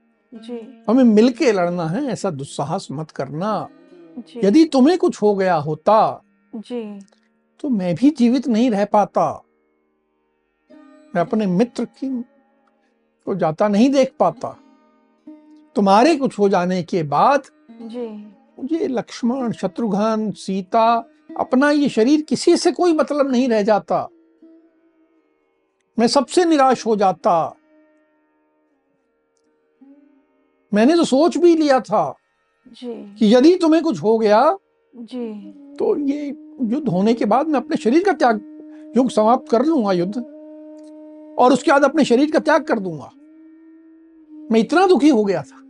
जी। 0.40 0.84
हमें 0.88 1.04
मिलके 1.04 1.52
लड़ना 1.52 1.86
है 1.86 2.04
ऐसा 2.04 2.30
दुस्साहस 2.30 2.88
मत 2.92 3.10
करना। 3.10 3.68
जी। 4.18 4.46
यदि 4.46 4.64
तुम्हें 4.64 4.98
कुछ 4.98 5.22
हो 5.22 5.34
गया 5.34 5.54
होता 5.54 6.22
जी। 6.56 7.00
तो 7.60 7.68
मैं 7.68 7.94
भी 7.94 8.10
जीवित 8.10 8.48
नहीं 8.48 8.70
रह 8.70 8.84
पाता। 8.84 9.44
मैं 11.14 11.20
अपने 11.20 11.46
मित्र 11.46 11.84
की 11.84 12.22
को 13.26 13.34
जाता 13.34 13.68
नहीं 13.68 13.90
देख 13.90 14.12
पाता। 14.18 14.56
तुम्हारे 15.76 16.16
कुछ 16.16 16.38
हो 16.38 16.48
जाने 16.48 16.82
के 16.82 17.02
बाद 17.02 17.42
जी। 17.82 18.08
मुझे 18.58 18.88
लक्ष्मण 18.88 19.52
शत्रुघ्न 19.52 20.30
सीता 20.30 21.04
अपना 21.38 21.70
ये 21.70 21.88
शरीर 21.88 22.22
किसी 22.22 22.56
से 22.56 22.72
कोई 22.72 22.92
मतलब 22.92 23.30
नहीं 23.30 23.48
रह 23.48 23.62
जाता। 23.62 24.08
मैं 25.98 26.06
सबसे 26.06 26.44
निराश 26.44 26.86
हो 26.86 26.96
जाता। 26.96 27.56
मैंने 30.74 30.96
तो 30.96 31.04
सोच 31.04 31.36
भी 31.38 31.56
लिया 31.56 31.80
था 31.80 32.16
जी। 32.66 33.14
कि 33.14 33.34
यदि 33.34 33.54
तुम्हें 33.56 33.82
कुछ 33.82 34.02
हो 34.02 34.18
गया 34.18 34.58
जी। 34.94 35.52
तो 35.78 35.96
ये 35.96 36.26
युद्ध 36.62 36.88
होने 36.88 37.14
के 37.14 37.24
बाद 37.24 37.48
मैं 37.48 37.60
अपने 37.60 37.76
शरीर 37.76 38.04
का 38.04 38.12
त्याग 38.12 38.40
युग 38.96 39.10
समाप्त 39.10 39.50
कर 39.50 39.64
लूँगा 39.64 39.92
युद्ध 39.92 40.16
और 41.38 41.52
उसके 41.52 41.70
बाद 41.70 41.84
अपने 41.84 42.04
शरीर 42.04 42.30
का 42.30 42.38
त्याग 42.38 42.64
कर 42.64 42.78
दूँगा। 42.78 43.10
मैं 44.52 44.60
इतना 44.60 44.86
दुखी 44.86 45.08
हो 45.08 45.24
गया 45.24 45.42
था। 45.42 45.60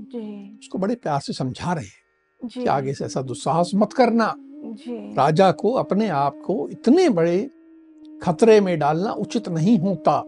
जी। 0.00 0.58
उसको 0.60 0.78
बड़े 0.78 0.94
प्यार 0.94 1.20
से 1.20 1.32
समझा 1.32 1.72
रहे 1.72 1.84
हैं 1.84 2.48
कि 2.48 2.66
आगे 2.66 2.94
से 2.94 3.04
ऐसा 3.04 3.22
दुस्साहस 3.22 3.70
मत 3.74 3.92
करना। 3.92 4.34
जी। 4.38 5.14
राजा 5.14 5.52
को 5.52 5.72
अपने 5.72 6.08
आप 6.08 6.40
को 6.44 6.68
इतने 6.68 7.08
बड़े 7.08 7.50
खतरे 8.22 8.60
में 8.60 8.78
डालना 8.78 9.12
उचित 9.12 9.48
नहीं 9.48 9.78
होता। 9.78 10.22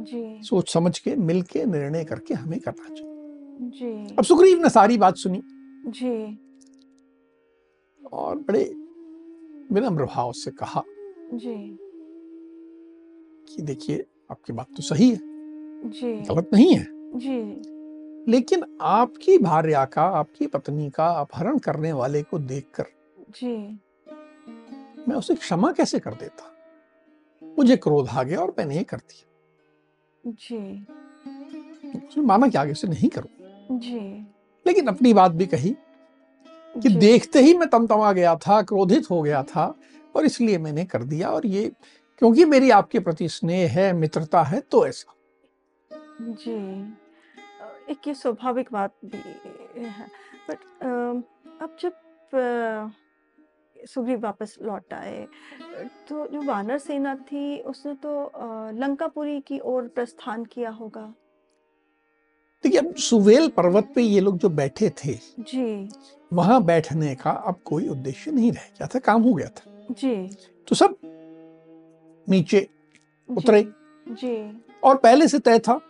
जी। 0.00 0.40
सोच 0.42 0.72
समझ 0.72 0.98
के 0.98 1.16
मिल 1.16 1.42
के 1.42 1.64
निर्णय 1.64 2.04
करके 2.04 2.34
हमें 2.34 2.60
करना 2.60 2.94
चाहिए। 2.94 3.14
जी। 3.60 4.14
अब 4.18 4.24
सुग्रीव 4.24 4.62
ने 4.62 4.68
सारी 4.68 4.98
बात 4.98 5.16
सुनी। 5.16 5.42
जी। 5.86 6.38
और 8.12 8.36
बड़े 8.36 8.64
विनम्र 9.72 10.04
भाव 10.04 10.32
से 10.32 10.50
कहा 10.50 10.82
जी। 11.34 11.78
कि 13.48 13.62
देखिए 13.62 14.04
आपकी 14.30 14.52
बात 14.52 14.66
तो 14.76 14.82
सही 14.82 15.10
है। 15.10 15.20
जी। 15.84 16.34
गलत 16.34 16.50
नहीं 16.52 16.74
है। 16.74 16.86
जी। 17.14 17.62
लेकिन 18.30 18.78
आपकी 18.80 19.38
भार्या 19.38 19.84
का 19.84 20.02
आपकी 20.02 20.46
पत्नी 20.46 20.90
का 20.90 21.06
अपहरण 21.06 21.58
करने 21.58 21.92
वाले 21.92 22.22
को 22.22 22.38
देखकर 22.38 22.86
जी। 23.40 23.78
मैं 25.08 25.14
उसे 25.14 25.34
क्षमा 25.34 25.72
कैसे 25.72 25.98
कर 25.98 26.10
देता? 26.10 26.54
मुझे 27.58 27.76
क्रोध 27.76 28.08
आ 28.08 28.22
गया 28.22 28.40
और 28.40 28.54
मैंने 28.58 28.76
ये 28.76 28.82
कर 28.82 28.96
दिया। 28.96 29.24
जी। 30.24 30.86
उसने 31.98 32.22
माना 32.22 32.48
कि 32.48 32.58
आगे 32.58 32.74
से 32.74 32.88
नहीं 32.88 33.08
करूँ। 33.08 33.78
जी। 33.78 34.00
लेकिन 34.66 34.86
अपनी 34.86 35.12
बात 35.14 35.32
भी 35.32 35.46
कही 35.46 35.76
कि 36.82 36.88
देखते 36.88 37.40
ही 37.40 37.54
मैं 37.58 37.68
तमतमा 37.68 38.12
गया 38.12 38.34
था 38.36 38.62
क्रोधित 38.62 39.10
हो 39.10 39.22
गया 39.22 39.42
था 39.42 39.74
और 40.16 40.24
इसलिए 40.24 40.58
मैंने 40.58 40.84
कर 40.84 41.02
दिया 41.02 41.30
और 41.30 41.46
ये 41.46 41.72
क्योंकि 42.18 42.44
मेरी 42.44 42.70
आपके 42.70 42.98
प्रति 42.98 43.28
स्नेह 43.28 43.72
है 43.72 43.92
मित्रता 43.92 44.42
है 44.42 44.60
तो 44.60 44.86
ऐसा। 44.86 45.14
जी। 46.20 46.56
एक 47.92 48.08
ये 48.08 48.14
स्वाभाविक 48.14 48.68
बात 48.72 48.94
भी 49.04 49.18
है। 49.18 50.06
बट 50.50 50.58
अब 51.62 51.76
जब 51.80 51.92
सुग्रीव 53.86 54.20
वापस 54.20 54.56
लौट 54.62 54.94
आए। 54.94 55.26
तो 56.08 56.26
जो 56.26 56.42
वानर 56.42 56.78
सेना 56.78 57.14
थी 57.24 57.58
उसने 57.62 57.94
तो 57.94 58.30
लंकापुरी 58.80 59.40
की 59.40 59.58
ओर 59.64 59.88
प्रस्थान 59.88 60.44
किया 60.44 60.70
होगा। 60.70 61.12
देखिए 62.64 62.80
अब 62.80 62.94
सुवेल 62.94 63.48
पर्वत 63.48 63.92
पे 63.94 64.02
ये 64.02 64.20
लोग 64.20 64.38
जो 64.38 64.48
बैठे 64.50 64.88
थे 64.98 65.14
जी। 65.40 65.88
वहाँ 66.32 66.62
बैठने 66.64 67.14
का 67.14 67.30
अब 67.30 67.60
कोई 67.64 67.88
उद्देश्य 67.88 68.30
नहीं 68.30 68.52
रह 68.52 68.68
गया 68.78 68.86
था 68.86 68.98
काम 68.98 69.22
हो 69.22 69.34
गया 69.34 69.48
था। 69.48 69.86
जी। 69.90 70.16
तो 70.68 70.74
सब 70.74 70.96
नीचे 72.26 72.66
उतरे। 73.28 73.62
जी। 73.62 73.72
जी 74.06 74.62
और 74.84 74.96
पहले 74.96 75.28
से 75.28 75.38
तय 75.38 75.58
था 75.58 75.80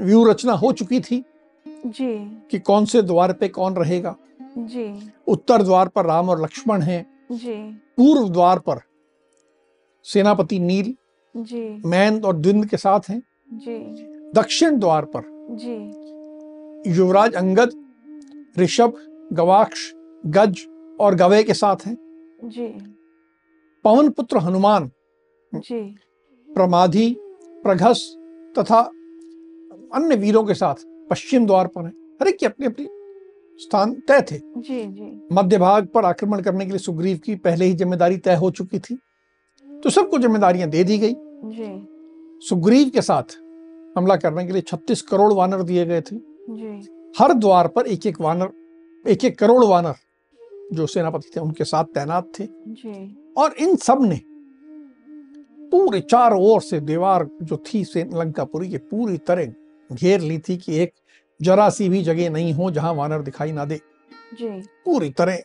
व्यू 0.00 0.24
रचना 0.24 0.52
हो 0.52 0.72
चुकी 0.72 1.00
थी 1.00 1.24
जी। 1.66 2.14
कि 2.50 2.58
कौन 2.58 2.84
से 2.84 3.02
द्वार 3.02 3.32
पे 3.32 3.48
कौन 3.48 3.74
रहेगा। 3.74 4.14
जी। 4.58 5.12
उत्तर 5.28 5.62
द्वार 5.62 5.88
पर 5.88 6.06
राम 6.06 6.28
और 6.28 6.42
लक्ष्मण 6.42 6.82
हैं। 6.82 7.26
जी। 7.32 7.54
पूर्व 7.96 8.28
द्वार 8.28 8.58
पर 8.58 8.80
सेनापति 10.04 10.58
नील 10.58 10.94
जी। 11.36 11.82
मैन 11.86 12.24
और 12.24 12.36
द्विंद 12.36 12.66
के 12.66 12.76
साथ 12.76 13.00
हैं। 13.08 13.22
जी। 13.52 13.78
दक्षिण 14.34 14.78
द्वार 14.78 15.04
पर 15.04 15.22
जी। 15.50 16.92
युवराज 16.92 17.34
अंगद 17.34 17.72
ऋषभ 18.58 18.94
गवाक्ष 19.32 19.92
गज 20.26 20.60
और 21.00 21.14
गवे 21.14 21.42
के 21.42 21.54
साथ 21.54 21.76
हैं। 21.86 21.96
जी। 22.44 22.66
पवन 23.84 24.10
पुत्र 24.10 24.38
हनुमान 24.38 24.90
जी। 25.54 25.80
प्रमाधी 26.48 27.16
प्रघस 27.62 28.16
तथा 28.58 28.80
अन्य 29.94 30.16
वीरों 30.16 30.44
के 30.44 30.54
साथ 30.54 30.74
पश्चिम 31.10 31.46
द्वार 31.46 31.66
पर 31.66 31.84
है। 31.84 31.90
हर 31.90 32.28
एक 32.28 32.38
की 32.38 32.46
अपनी 32.46 32.66
अपनी 32.66 32.88
स्थान 33.60 33.92
तय 34.08 34.20
थे। 34.22 34.36
जी 34.36 34.82
जी। 34.84 35.28
मध्य 35.32 35.58
भाग 35.58 35.86
पर 35.86 36.04
आक्रमण 36.04 36.40
करने 36.40 36.64
के 36.64 36.70
लिए 36.70 36.78
सुग्रीव 36.78 37.18
की 37.24 37.34
पहले 37.36 37.64
ही 37.64 37.72
ज़िम्मेदारी 37.72 38.16
तय 38.16 38.34
हो 38.34 38.50
चुकी 38.50 38.78
थी। 38.78 38.98
तो 39.68 39.90
सबको 39.90 40.18
जिम्मेदारियाँ 40.18 40.68
दे 40.68 40.84
दी 40.84 40.98
गई। 40.98 41.14
जी। 41.46 42.46
सुग्रीव 42.48 42.88
के 42.88 43.02
साथ 43.02 43.36
हमला 43.96 44.16
करने 44.16 44.46
के 44.46 44.52
लिए 44.52 44.62
36 44.62 45.02
करोड़ 45.02 45.32
वानर 45.32 45.62
दिए 45.62 45.84
गए 45.86 46.00
थे। 46.00 46.16
जी। 46.16 47.12
हर 47.18 47.32
द्वार 47.32 47.68
पर 47.68 47.86
एक 47.86 48.06
एक 48.06 48.20
वानर 48.20 49.08
एक 49.10 49.24
एक 49.24 49.38
करोड़ 49.38 49.64
वानर 49.64 49.94
जो 50.72 50.86
सेनापति 50.86 51.30
थे 51.36 51.40
उनके 51.40 51.64
साथ 51.64 51.84
तैनात 51.84 52.32
थे। 52.38 52.46
जी। 52.46 53.32
और 53.36 53.54
इन 53.60 53.76
सबने 53.76 54.20
पूरे 55.72 56.00
चारों 56.00 56.40
ओर 56.42 56.60
से 56.60 56.80
दीवार 56.80 57.28
जो 57.42 57.56
थी 57.66 57.84
लंकापुरी 57.96 58.68
की 58.68 58.78
पूरी 58.78 59.18
तरह 59.18 59.52
घेर 59.90 60.20
ली 60.20 60.38
थी 60.38 60.56
कि 60.56 60.76
एक 60.76 60.92
जरा 61.40 61.68
सी 61.70 61.88
भी 61.88 62.02
जगह 62.02 62.30
नहीं 62.30 62.52
हो 62.54 62.70
जहाँ 62.70 62.92
वानर 62.94 63.22
दिखाई 63.22 63.52
ना 63.52 63.64
दे। 63.64 63.80
जी। 64.34 64.48
पूरी 64.84 65.10
तरह 65.10 65.38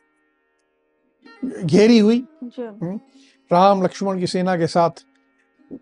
घेरी 1.64 1.98
हुई। 2.00 2.24
जी। 2.44 2.96
राम 3.52 3.84
लक्ष्मण 3.84 4.20
की 4.20 4.28
सेना 4.28 4.56
के 4.58 4.68
साथ 4.68 5.06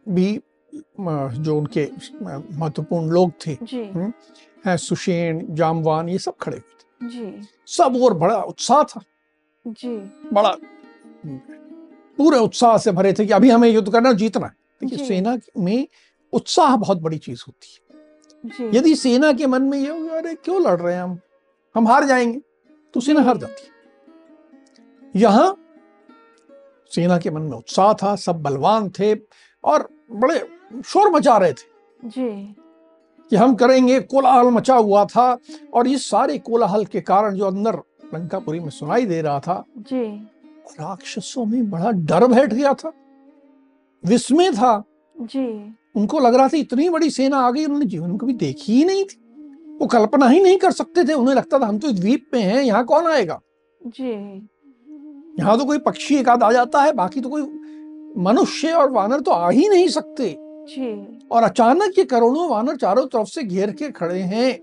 भी 0.10 0.40
जो 0.74 1.58
उनके 1.58 1.88
महत्वपूर्ण 2.56 3.10
लोग 3.10 3.32
थे। 3.46 3.58
जी। 3.64 3.84
हैं 4.66 4.76
सुषेण 4.78 5.46
जामवान 5.56 6.10
ये 6.10 6.18
सब 6.18 6.36
खड़े 6.42 6.58
हुए 6.58 7.08
थे। 7.08 7.10
जी। 7.10 7.48
सब 7.68 8.02
और 8.04 8.14
बड़ा 8.14 8.38
उत्साह 8.42 8.84
था। 8.84 9.02
जी। 9.66 9.96
बड़ा 10.34 10.56
पूरे 12.18 12.38
उत्साह 12.40 12.78
से 12.78 12.92
भरे 12.92 13.14
थे 13.14 13.26
कि 13.26 13.34
अभी 13.34 13.50
हमें 13.50 13.70
युद्ध 13.70 13.92
करना 13.92 14.12
जीतना 14.14 14.46
है। 14.46 14.54
देखिए। 14.82 15.08
सेना 15.08 15.38
में 15.58 15.88
उत्साह 16.34 16.76
बहुत 16.76 17.02
बड़ी 17.02 17.18
चीज़ 17.18 17.44
होती 17.48 17.68
है। 17.74 17.83
यदि 18.62 18.96
सेना 18.96 19.34
के 19.34 19.48
मन 19.48 19.62
में 19.62 19.78
ये 19.78 19.90
हो 19.90 20.00
गया, 20.00 20.18
अरे 20.18 20.36
क्यों 20.36 20.62
लड़ 20.62 20.80
रहे 20.80 20.96
हैं 20.96 21.04
हम? 21.04 21.20
हम 21.76 21.88
हार 21.88 22.04
जाएँगे। 22.04 22.42
तो 22.94 23.00
सेना 23.00 23.22
हार 23.22 23.38
जाती 23.38 23.64
है। 23.64 23.74
यहाँ 25.16 25.60
सेना 26.92 27.18
के 27.18 27.32
मन 27.32 27.42
में 27.42 27.58
उत्साह 27.58 27.94
था 27.94 28.16
सब 28.16 28.42
बलवान 28.42 28.90
थे 28.90 29.16
और 29.64 29.90
बड़े 30.12 30.50
शोर 30.86 31.12
मचा 31.12 31.38
रहे 31.38 31.54
थे 31.54 31.74
जी। 32.06 32.56
कि 33.30 33.36
हम 33.36 33.56
करेंगे 33.56 34.00
कोलाहल 34.00 34.48
मचा 34.48 34.76
हुआ 34.76 35.06
था 35.06 35.38
और 35.74 35.88
इस 35.88 36.10
सारे 36.10 36.38
कोलाहल 36.38 36.86
के 36.86 37.02
कारण 37.02 37.36
जो 37.36 37.46
अंदर 37.46 37.76
लंकापुरी 38.14 38.60
में 38.60 38.70
सुनाई 38.70 39.06
दे 39.06 39.22
रहा 39.22 39.40
था 39.40 39.66
जी। 39.78 40.30
राक्षसों 40.80 41.46
में 41.46 41.70
बड़ा 41.70 41.92
डर 41.92 42.28
बैठ 42.28 42.54
गया 42.54 42.74
था 42.74 42.92
विस्मय 44.06 44.52
था। 44.52 44.84
जी। 45.22 45.76
उनको 45.96 46.20
लग 46.20 46.36
रहा 46.36 46.48
था 46.48 46.58
इतनी 46.58 46.90
बड़ी 46.90 47.10
सेना 47.10 47.38
आ 47.38 47.52
गई 47.52 47.66
उन्होंने 47.66 47.86
जीवन 47.86 48.10
में 48.10 48.18
कभी 48.18 48.34
देखी 48.34 48.74
ही 48.74 48.86
नहीं 48.86 49.04
थी। 49.04 49.20
वो 49.82 49.88
कल्पना 49.88 50.28
ही 50.28 50.42
नहीं 50.42 50.58
कर 50.58 50.72
सकते 50.72 51.04
थे 51.04 51.14
उन्हें 51.14 51.36
लगता 51.36 51.60
था 51.60 51.66
हम 51.66 51.78
तो 51.80 51.88
इस 51.88 52.00
द्वीप 52.00 52.28
पे 52.32 52.40
हैं 52.40 52.62
यहाँ 52.64 52.84
कौन 52.86 53.08
आएगा? 53.08 53.40
जी। 53.82 54.12
यहाँ 55.40 55.58
तो 55.58 55.66
कोई 55.66 55.78
पक्षी 55.78 56.16
एक 56.16 56.30
आध 56.30 56.44
आ 56.44 56.52
जाता 56.52 56.82
है 56.82 56.92
बाकी 56.94 57.22
तो 57.22 57.30
कोई 57.30 57.42
मनुष्य 58.18 58.72
और 58.72 58.92
वानर 58.92 59.20
तो 59.20 59.32
आ 59.32 59.50
ही 59.50 59.68
नहीं 59.70 59.88
सकते। 59.88 60.36
जी। 60.70 61.20
और 61.32 61.44
अचानक 61.44 61.98
ये 61.98 62.04
करोड़ों 62.06 62.50
वानर 62.50 62.76
चारों 62.76 63.06
तरफ़ 63.06 63.28
से 63.28 63.44
घेर 63.44 63.72
के 63.72 63.90
खड़े 63.92 64.20
हैं 64.20 64.60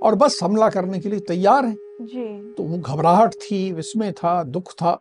और 0.00 0.14
बस 0.14 0.38
हमला 0.42 0.68
करने 0.68 0.98
के 0.98 1.08
लिए 1.08 1.20
तैयार 1.20 1.64
हैं। 1.64 1.76
जी। 2.02 2.54
तो 2.56 2.62
वो 2.62 2.78
घबराहट 2.78 3.34
थी 3.34 3.70
विस्मय 3.72 4.12
था 4.12 4.42
दुख 4.42 4.72
था 4.72 4.98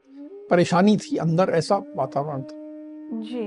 परेशानी 0.49 0.97
थी 0.97 1.17
अंदर 1.17 1.49
ऐसा 1.49 1.75
वातावरण 1.95 2.41
था। 2.41 3.21
जी। 3.21 3.45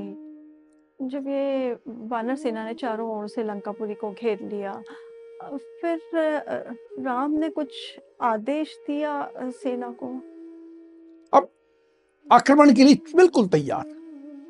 जब 1.01 1.27
ये 1.29 1.77
वानर 1.89 2.37
सेना 2.37 2.65
ने 2.65 2.75
चारों 2.75 3.09
ओर 3.11 3.29
से 3.29 3.43
लंकापुरी 3.43 3.95
को 3.95 4.11
घेर 4.13 4.39
लिया 4.43 4.73
फिर 5.53 6.01
राम 7.01 7.33
ने 7.33 7.49
कुछ 7.51 7.69
आदेश 8.23 8.77
दिया 8.87 9.31
सेना 9.39 9.91
को? 10.03 10.07
अब 11.33 11.49
आक्रमण 12.33 12.75
के 12.75 12.85
लिए 12.85 12.95
बिल्कुल 13.17 13.49
तैयार। 13.49 13.85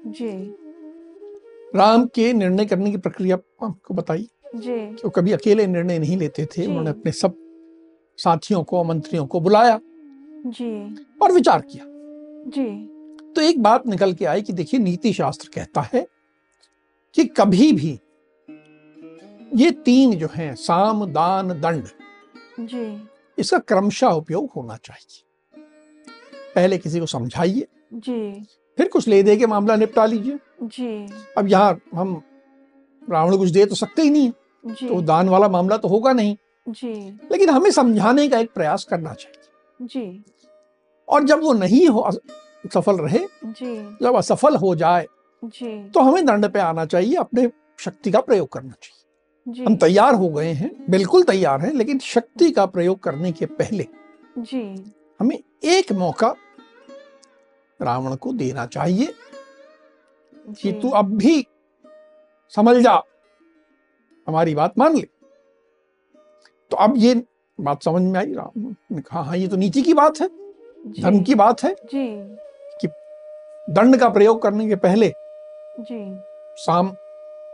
जी। 0.07 0.31
राम 1.75 2.07
के 2.07 2.33
निर्णय 2.33 2.67
करने 2.67 2.91
की 2.91 2.97
प्रक्रिया 2.97 3.37
आपको 3.63 3.95
बताई? 3.95 4.29
जी। 4.57 4.77
वो 5.05 5.11
कभी 5.11 5.33
अकेले 5.33 5.67
निर्णय 5.67 5.99
नहीं 5.99 6.17
लेते 6.17 6.47
थे? 6.47 6.67
उन्होंने 6.67 6.91
अपने 6.91 7.13
सब 7.13 7.35
साथियों 8.19 8.63
को 8.65 8.85
मंत्रियों 8.85 9.27
को 9.27 9.41
बुलाया 9.41 9.81
जी। 10.47 10.97
और 11.23 11.33
विचार 11.33 11.61
किया। 11.61 11.85
जी। 12.49 12.69
तो 13.37 13.43
एक 13.43 13.63
बात 13.63 13.87
निकल 13.87 14.13
के 14.13 14.25
आई 14.25 14.43
कि 14.43 14.53
देखिए 14.53 14.81
नीति 14.81 15.13
शास्त्र 15.13 15.49
कहता 15.55 15.81
है 15.93 16.07
कि 17.17 17.25
कभी 17.25 17.73
भी 17.73 18.01
ये 19.65 19.71
तीन 19.71 20.15
जो 20.15 20.29
हैं 20.35 20.55
साम 20.55 21.05
दान 21.07 21.49
दंड 21.49 21.87
जी। 22.61 23.09
इसका 23.39 23.59
क्रमशः 23.59 24.09
उपयोग 24.09 24.51
होना 24.57 24.77
चाहिए। 24.77 25.23
पहले 26.55 26.79
किसी 26.79 27.01
को 27.01 27.07
समझाइए। 27.07 27.67
जी। 27.95 28.47
फिर 28.79 28.89
कुछ 28.89 29.09
ले 29.09 29.23
दे 29.23 29.37
के 29.37 29.47
मामला 29.47 29.77
निपटा 29.77 30.07
लीजिए। 30.07 30.39
जी। 30.63 31.09
अब 31.39 31.49
यहाँ 31.49 31.81
हम 31.95 32.23
रावण 33.11 33.37
कुछ 33.37 33.51
दे 33.51 33.67
तो 33.67 33.75
सकते 33.75 34.03
ही 34.03 34.11
नहीं 34.11 34.27
है, 34.27 34.33
जी। 34.67 34.89
तो 34.89 35.03
दान 35.03 35.29
वाला 35.29 35.49
मामला 35.49 35.77
तो 35.77 35.89
होगा 35.89 36.13
नहीं। 36.13 36.37
जी। 36.69 37.19
लेकिन 37.33 37.51
हमें 37.51 37.71
समझाने 37.71 38.29
का 38.29 38.39
एक 38.39 38.53
प्रयास 38.55 38.85
करना 38.85 39.15
चाहिए। 39.15 39.87
जी। 39.87 40.25
और 41.09 41.25
जब 41.25 41.43
वो 41.43 41.53
नहीं 41.53 41.89
हो 41.89 42.11
सफल 42.75 42.97
रहे 42.97 43.19
जी। 43.45 43.97
जब 44.03 44.17
असफल 44.17 44.57
हो 44.57 44.75
जाए 44.75 45.07
जी। 45.43 45.89
तो 45.91 46.01
हमें 46.01 46.25
दंड 46.27 46.47
पे 46.47 46.59
आना 46.59 46.85
चाहिए 46.85 47.15
अपने 47.17 47.49
शक्ति 47.79 48.11
का 48.11 48.21
प्रयोग 48.21 48.49
करना 48.53 48.73
चाहिए। 48.73 49.53
जी। 49.55 49.65
हम 49.65 49.77
तैयार 49.77 50.15
हो 50.15 50.29
गए 50.29 50.53
हैं 50.53 50.71
बिल्कुल 50.91 51.23
तैयार 51.23 51.61
हैं 51.61 51.73
लेकिन 51.73 51.99
शक्ति 51.99 52.51
का 52.51 52.67
प्रयोग 52.67 52.99
करने 53.03 53.33
के 53.33 53.47
पहले 53.47 53.87
जी। 54.39 54.63
हमें 55.21 55.39
एक 55.65 55.93
मौका 55.93 56.35
रावण 57.81 58.15
को 58.17 58.33
देना 58.33 58.67
चाहिए 58.67 59.13
कि 60.53 60.73
तू 60.73 60.91
अब 60.91 61.17
भी 61.17 61.47
समझ 62.53 62.77
जा। 62.77 63.03
हमारी 64.27 64.55
बात 64.55 64.79
मान 64.79 64.97
ले। 64.97 65.07
तो 66.71 66.77
अब 66.77 66.95
ये 66.97 67.15
बात 67.59 67.83
समझ 67.83 68.03
में 68.03 68.19
आई 68.21 68.33
राम 68.33 68.75
ने 68.93 69.01
कहा 69.01 69.21
हाँ 69.21 69.37
ये 69.37 69.49
तो 69.49 69.57
नीति 69.57 69.83
की 69.83 69.95
बात 69.95 70.21
है 70.21 70.29
धर्म 71.01 71.23
की 71.23 71.35
बात 71.35 71.63
है 71.63 71.75
जी। 71.85 72.07
कि 72.81 72.89
दंड 73.73 73.97
का 73.97 74.09
प्रयोग 74.09 74.43
करने 74.43 74.69
के 74.69 74.77
पहले 74.77 75.13
जी। 75.81 75.99
साम 76.57 76.95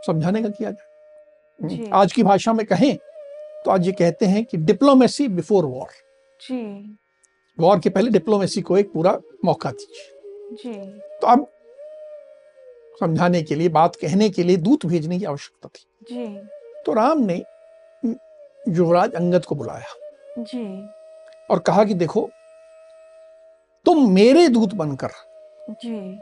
समझाने 0.07 0.41
का 0.43 0.49
किया 0.49 0.71
जाए। 0.71 1.89
आज 1.93 2.13
की 2.13 2.23
भाषा 2.23 2.53
में 2.53 2.65
कहें 2.65 2.95
तो 3.65 3.71
आज 3.71 3.85
ये 3.85 3.91
कहते 3.91 4.25
हैं 4.25 4.43
कि 4.45 4.57
diplomacy 4.57 5.27
before 5.27 5.65
war 5.65 5.89
ji. 6.39 6.97
War 7.59 7.79
के 7.79 7.89
पहले 7.89 8.09
डिप्लोमेसी 8.09 8.61
को 8.61 8.77
एक 8.77 8.91
पूरा 8.93 9.17
मौका 9.45 9.71
दीजिए। 9.71 10.63
जी। 10.63 10.73
तो 11.21 11.27
अब 11.27 11.45
समझाने 12.99 13.41
के 13.43 13.55
लिए 13.55 13.69
बात 13.69 13.95
कहने 13.95 14.29
के 14.29 14.43
लिए 14.43 14.57
दूत 14.57 14.85
भेजने 14.85 15.19
की 15.19 15.25
आवश्यकता 15.25 15.69
थी। 15.69 15.85
जी। 16.11 16.27
तो 16.85 16.93
राम 16.93 17.21
ने 17.21 17.41
युवराज 18.69 19.13
अंगद 19.13 19.45
को 19.45 19.55
बुलाया। 19.55 19.93
जी। 20.39 20.65
और 21.51 21.59
कहा 21.59 21.83
कि 21.83 21.93
देखो 21.93 22.29
तुम 23.85 24.09
मेरे 24.11 24.47
दूत 24.47 24.73
बनकर 24.73 25.09
जी। 25.69 26.19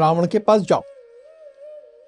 रावण 0.00 0.26
के 0.26 0.38
पास 0.38 0.60
जाओ। 0.60 0.82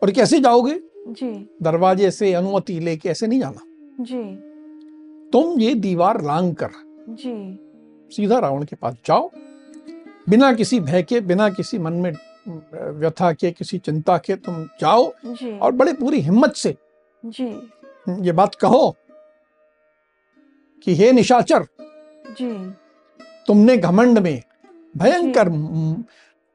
और 0.03 0.11
कैसे 0.11 0.41
जाओगे? 0.41 0.81
जी। 1.09 1.49
दरवाजे 1.63 2.11
से 2.11 2.33
अनुमति 2.35 2.79
लेके 2.81 3.09
ऐसे 3.09 3.27
नहीं 3.27 3.41
जाना। 3.41 3.61
जी। 4.01 4.23
तुम 5.31 5.61
ये 5.61 5.75
दीवार 5.75 6.23
लांग 6.23 6.55
कर। 6.55 6.71
जी। 7.09 7.59
सीधा 8.17 8.39
रावण 8.39 8.65
के 8.65 8.77
पास 8.77 8.95
जाओ। 9.07 9.31
बिना 10.29 10.53
किसी 10.55 10.81
भय 10.81 11.03
के 11.03 11.21
बिना 11.21 11.49
किसी 11.49 11.79
मन 11.79 11.93
में 11.93 12.13
व्यथा 12.99 13.33
के 13.33 13.51
किसी 13.51 13.79
चिंता 13.79 14.17
के 14.19 14.35
तुम 14.37 14.65
जाओ 14.81 15.13
जी। 15.27 15.59
और 15.59 15.73
बड़े 15.73 15.93
पूरी 15.93 16.21
हिम्मत 16.21 16.55
से 16.55 16.75
जी। 17.23 17.47
ये 18.21 18.33
बात 18.33 18.55
कहो 18.55 18.97
कि 20.85 20.95
हे 20.95 21.13
निशाचर 21.13 21.67
जी। 22.39 22.53
तुमने 23.47 23.77
घमंड 23.77 24.19
में 24.19 24.43
भयंकर 24.97 25.49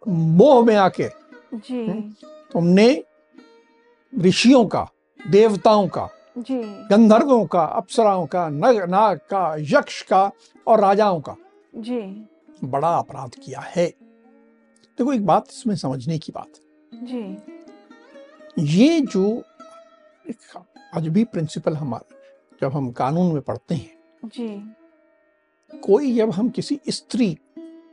मोह 0.07 0.65
में 0.65 0.75
आके 0.75 1.07
जी। 1.53 2.15
तुमने 2.53 3.03
ऋषियों 4.19 4.65
का 4.65 4.89
देवताओं 5.27 5.87
का 5.87 6.09
जी। 6.37 6.61
गंधर्वों 6.63 7.45
का 7.45 7.63
अप्सराओं 7.63 8.25
का 8.25 8.49
नग 8.49 8.89
नाग 8.89 9.17
का 9.17 9.55
यक्ष 9.59 10.01
का 10.01 10.31
और 10.67 10.79
राजाओं 10.79 11.21
का। 11.21 11.35
जी। 11.75 12.27
बड़ा 12.63 12.97
अपराध 12.97 13.31
किया 13.35 13.59
है। 13.59 13.87
देखो 14.97 15.13
एक 15.13 15.25
बात 15.25 15.45
इसमें 15.49 15.75
समझने 15.75 16.19
की 16.19 16.31
बात। 16.31 16.49
जी। 16.93 17.37
ये 18.59 19.01
जो 19.01 19.43
एक 20.29 20.63
अजबी 20.93 21.23
प्रिंसिपल 21.23 21.73
हमारा 21.73 22.15
जब 22.61 22.73
हम 22.73 22.91
कानून 22.91 23.33
में 23.33 23.41
पढ़ते 23.41 23.75
हैं। 23.75 23.99
जी। 24.25 24.73
कोई 25.79 26.15
जब 26.15 26.31
हम 26.31 26.49
किसी 26.49 26.79
स्त्री 26.89 27.37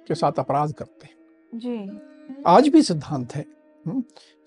के 0.09 0.14
साथ 0.14 0.33
अपराध 0.38 0.72
करते 0.72 1.07
हैं। 1.07 1.14
जी। 1.54 2.00
आज 2.46 2.68
भी 2.68 2.83
सिद्धांत 2.83 3.35
है 3.35 3.57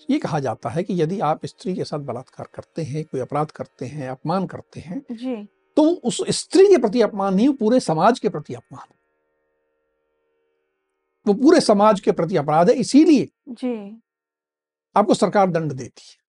ये 0.09 0.19
कहा 0.19 0.39
जाता 0.39 0.69
है 0.69 0.83
कि 0.83 1.01
यदि 1.01 1.19
आप 1.19 1.45
स्त्री 1.45 1.75
के 1.75 1.83
साथ 1.83 1.99
बलात्कार 1.99 2.47
करते 2.55 2.83
हैं 2.83 3.03
कोई 3.05 3.21
अपराध 3.21 3.51
करते 3.51 3.85
हैं 3.85 4.09
अपमान 4.09 4.47
करते 4.47 4.79
हैं 4.79 5.01
जी। 5.11 5.35
तो 5.77 5.83
उस 5.83 6.21
स्त्री 6.29 6.67
के 6.67 6.77
प्रति 6.77 7.01
अपमान 7.01 7.35
नहीं 7.35 7.49
पूरे 7.49 7.79
समाज 7.79 8.19
के 8.19 8.29
प्रति 8.29 8.53
अपमान 8.53 8.93
वो 11.25 11.33
पूरे 11.33 11.59
समाज 11.61 11.99
के 11.99 12.11
प्रति 12.11 12.37
अपराध 12.37 12.69
है 12.69 12.75
इसीलिए 12.75 13.29
जी। 13.49 14.01
आपको 14.95 15.13
सरकार 15.13 15.49
दंड 15.49 15.71
देती 15.71 16.03
है। 16.09 16.19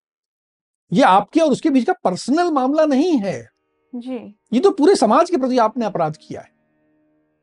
ये 0.92 1.02
आपके 1.02 1.40
और 1.40 1.50
उसके 1.50 1.70
बीच 1.70 1.86
का 1.86 1.92
पर्सनल 2.04 2.50
मामला 2.50 2.84
नहीं 2.84 3.18
है। 3.18 3.50
जी। 3.94 4.16
ये 4.52 4.60
तो 4.60 4.70
पूरे 4.70 4.96
समाज 4.96 5.30
के 5.30 5.36
प्रति 5.36 5.58
आपने 5.58 5.84
अपराध 5.84 6.16
किया 6.16 6.40
है। 6.40 6.50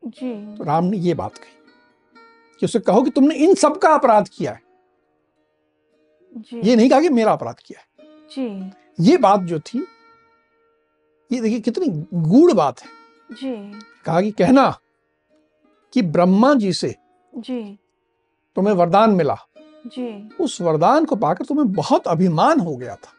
जी। 0.02 0.56
तो 0.56 0.64
राम 0.64 0.84
ने 0.84 0.96
ये 0.96 1.14
बात 1.14 1.38
कही 1.38 1.52
कि 2.60 2.66
उसे 2.66 2.80
कहो 2.80 3.02
कि 3.02 3.10
तुमने 3.10 3.34
इन 3.34 3.54
सब 3.54 3.78
का 3.78 3.94
अपराध 3.94 4.28
किया 4.28 4.52
है। 4.52 4.62
जी। 6.36 6.60
ये 6.60 6.76
नहीं 6.76 6.90
कहा 6.90 7.00
कि 7.00 7.08
मेरा 7.08 7.32
अपराध 7.32 7.56
किया 7.66 7.80
है। 7.80 8.08
जी। 8.30 8.72
ये 9.10 9.16
बात 9.16 9.40
जो 9.40 9.60
थी 9.60 9.86
ये 11.32 11.40
देखिए 11.40 11.60
कितनी 11.60 11.86
गूढ़ 12.14 12.52
बात 12.52 12.80
है। 12.80 12.88
जी। 13.32 13.80
कहा 14.04 14.20
कि 14.20 14.30
कहना 14.30 14.78
कि 15.92 16.02
ब्रह्मा 16.02 16.54
जी 16.54 16.72
से 16.72 16.96
जी। 17.36 17.78
तुम्हें 18.56 18.74
वरदान 18.74 19.10
मिला। 19.10 19.36
जी। 19.86 20.28
उस 20.40 20.60
वरदान 20.60 21.04
को 21.04 21.16
पाकर 21.16 21.44
तुम्हें 21.44 21.72
बहुत 21.72 22.08
अभिमान 22.08 22.60
हो 22.60 22.76
गया 22.76 22.94
था। 22.94 23.12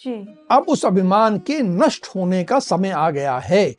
जी। 0.00 0.34
अब 0.50 0.64
उस 0.68 0.84
अभिमान 0.84 1.38
के 1.38 1.60
नष्ट 1.60 2.06
होने 2.06 2.44
का 2.44 2.58
समय 2.58 2.90
आ 2.90 3.10
गया 3.10 3.38
है। 3.38 3.76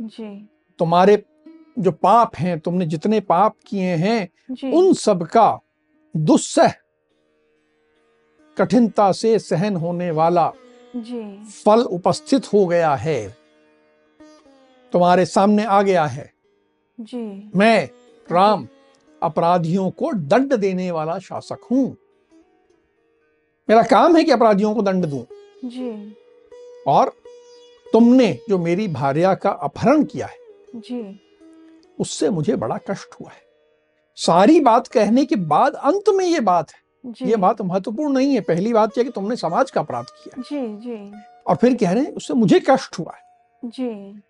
जी। 0.00 0.48
तुम्हारे 0.78 1.24
जो 1.78 1.92
पाप 1.92 2.36
हैं 2.36 2.60
तुमने 2.60 2.86
जितने 2.86 3.20
पाप 3.20 3.56
किए 3.66 3.94
हैं 3.96 4.28
उन 4.72 4.94
सब 4.94 5.26
का 5.26 5.60
दुस्सह 6.16 6.72
कठिनता 8.58 9.12
से 9.12 9.38
सहन 9.38 9.76
होने 9.76 10.10
वाला 10.10 10.52
जी। 10.96 11.44
फल 11.44 11.80
उपस्थित 11.80 12.52
हो 12.52 12.66
गया 12.66 12.94
है। 12.94 13.36
तुम्हारे 14.92 15.26
सामने 15.26 15.64
आ 15.64 15.82
गया 15.82 16.04
है। 16.04 16.32
जी। 17.00 17.50
मैं 17.56 17.88
राम 18.32 18.68
अपराधियों 19.22 19.90
को 19.90 20.12
दंड 20.12 20.54
देने 20.54 20.90
वाला 20.90 21.18
शासक 21.18 21.58
हूँ। 21.70 21.96
मेरा 23.68 23.82
काम 23.82 24.16
है 24.16 24.24
कि 24.24 24.30
अपराधियों 24.30 24.74
को 24.74 24.82
दंड 24.82 25.06
दूँ। 25.06 25.26
जी। 25.64 26.16
और 26.86 27.12
तुमने 27.92 28.38
जो 28.48 28.58
मेरी 28.58 28.88
भार्या 28.88 29.34
का 29.34 29.50
अपहरण 29.50 30.04
किया 30.04 30.26
है 30.26 30.36
जी। 30.76 31.20
उससे 31.98 32.30
मुझे 32.30 32.56
बड़ा 32.56 32.78
कष्ट 32.78 33.14
हुआ 33.20 33.30
है। 33.30 33.51
सारी 34.18 34.60
बात 34.60 34.86
कहने 34.86 35.24
के 35.24 35.36
बाद 35.36 35.74
अंत 35.74 36.08
में 36.08 36.24
ये 36.24 36.40
बात 36.40 36.70
है। 36.70 36.80
ये 37.22 37.36
बात 37.36 37.60
महत्वपूर्ण 37.62 38.12
नहीं 38.12 38.34
है। 38.34 38.40
पहली 38.40 38.72
बात 38.72 38.98
यह 38.98 39.04
कि 39.04 39.10
तुमने 39.10 39.36
समाज 39.36 39.70
का 39.70 39.80
अपराध 39.80 40.06
किया 40.14 40.42
जी 40.42 40.66
जी। 40.78 41.12
और 41.46 41.56
फिर 41.56 41.74
कह 41.74 41.92
रहे 41.92 42.02
हैं 42.04 42.12
उससे 42.12 42.34
मुझे 42.34 42.60
कष्ट 42.60 42.98
हुआ 42.98 43.12
है। 43.16 43.70
जी। 43.70 44.22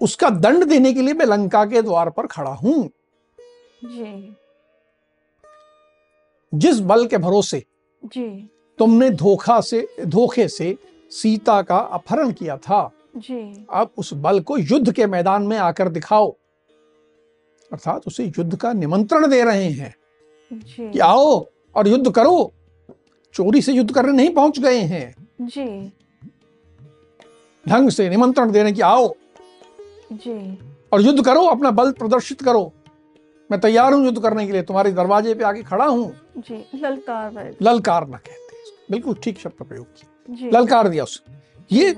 उसका 0.00 0.30
दंड 0.30 0.64
देने 0.64 0.92
के 0.92 1.02
लिए 1.02 1.14
मैं 1.14 1.26
लंका 1.26 1.64
के 1.64 1.82
द्वार 1.82 2.10
पर 2.10 2.26
खड़ा 2.26 2.50
हूँ। 2.50 2.88
जी। 3.84 4.36
जिस 6.52 6.80
बल 6.80 7.06
के 7.06 7.18
भरोसे 7.18 7.64
जी। 8.04 8.28
तुमने 8.78 9.10
धोखा 9.10 9.60
से 9.60 9.86
धोखे 10.06 10.48
से 10.48 10.76
सीता 11.12 11.60
का 11.62 11.76
अपहरण 11.76 12.32
किया 12.32 12.56
था 12.56 12.90
जी। 13.16 13.66
अब 13.70 13.90
उस 13.98 14.12
बल 14.14 14.40
को 14.40 14.58
युद्ध 14.58 14.92
के 14.92 15.06
मैदान 15.06 15.42
में 15.42 15.56
आकर 15.58 15.88
दिखाओ। 15.88 16.34
अर्थात 17.70 18.06
उसे 18.06 18.24
युद्ध 18.38 18.56
का 18.56 18.72
निमंत्रण 18.72 19.26
दे 19.28 19.42
रहे 19.44 19.68
हैं 19.70 19.94
कि 20.52 20.98
आओ 20.98 21.44
और 21.76 21.88
युद्ध 21.88 22.10
करो। 22.14 22.52
चोरी 23.34 23.62
से 23.62 23.72
युद्ध 23.72 23.92
करने 23.94 24.12
नहीं 24.12 24.30
पहुँच 24.34 24.58
गए 24.60 24.78
हैं। 24.80 25.14
जी। 25.42 25.64
ढंग 27.66 27.90
से 27.90 28.08
निमंत्रण 28.08 28.50
देने 28.52 28.72
की 28.72 28.80
आओ। 28.80 29.12
जी। 30.12 30.58
और 30.92 31.02
युद्ध 31.02 31.24
करो 31.24 31.44
अपना 31.46 31.70
बल 31.70 31.90
प्रदर्शित 31.92 32.42
करो। 32.42 32.72
मैं 33.50 33.60
तैयार 33.60 33.92
हूँ 33.92 34.04
युद्ध 34.04 34.20
करने 34.22 34.46
के 34.46 34.52
लिए 34.52 34.62
तुम्हारे 34.62 34.92
दरवाजे 34.92 35.34
पे 35.34 35.44
आके 35.44 35.62
खड़ा 35.62 35.84
हूँ। 35.84 36.12
जी 36.38 36.64
ललकार 36.74 37.56
ललकार 37.62 38.06
ना 38.08 38.16
कहते 38.16 38.44
बिल्कुल 38.90 39.14
ठीक 39.22 39.38
शब्द 39.38 39.54
का 39.58 39.64
प्रयोग 39.64 39.86
किया। 39.86 40.50
ललकार 40.50 40.88
दिया 40.88 41.04
उसे 41.04 41.76
ये 41.76 41.90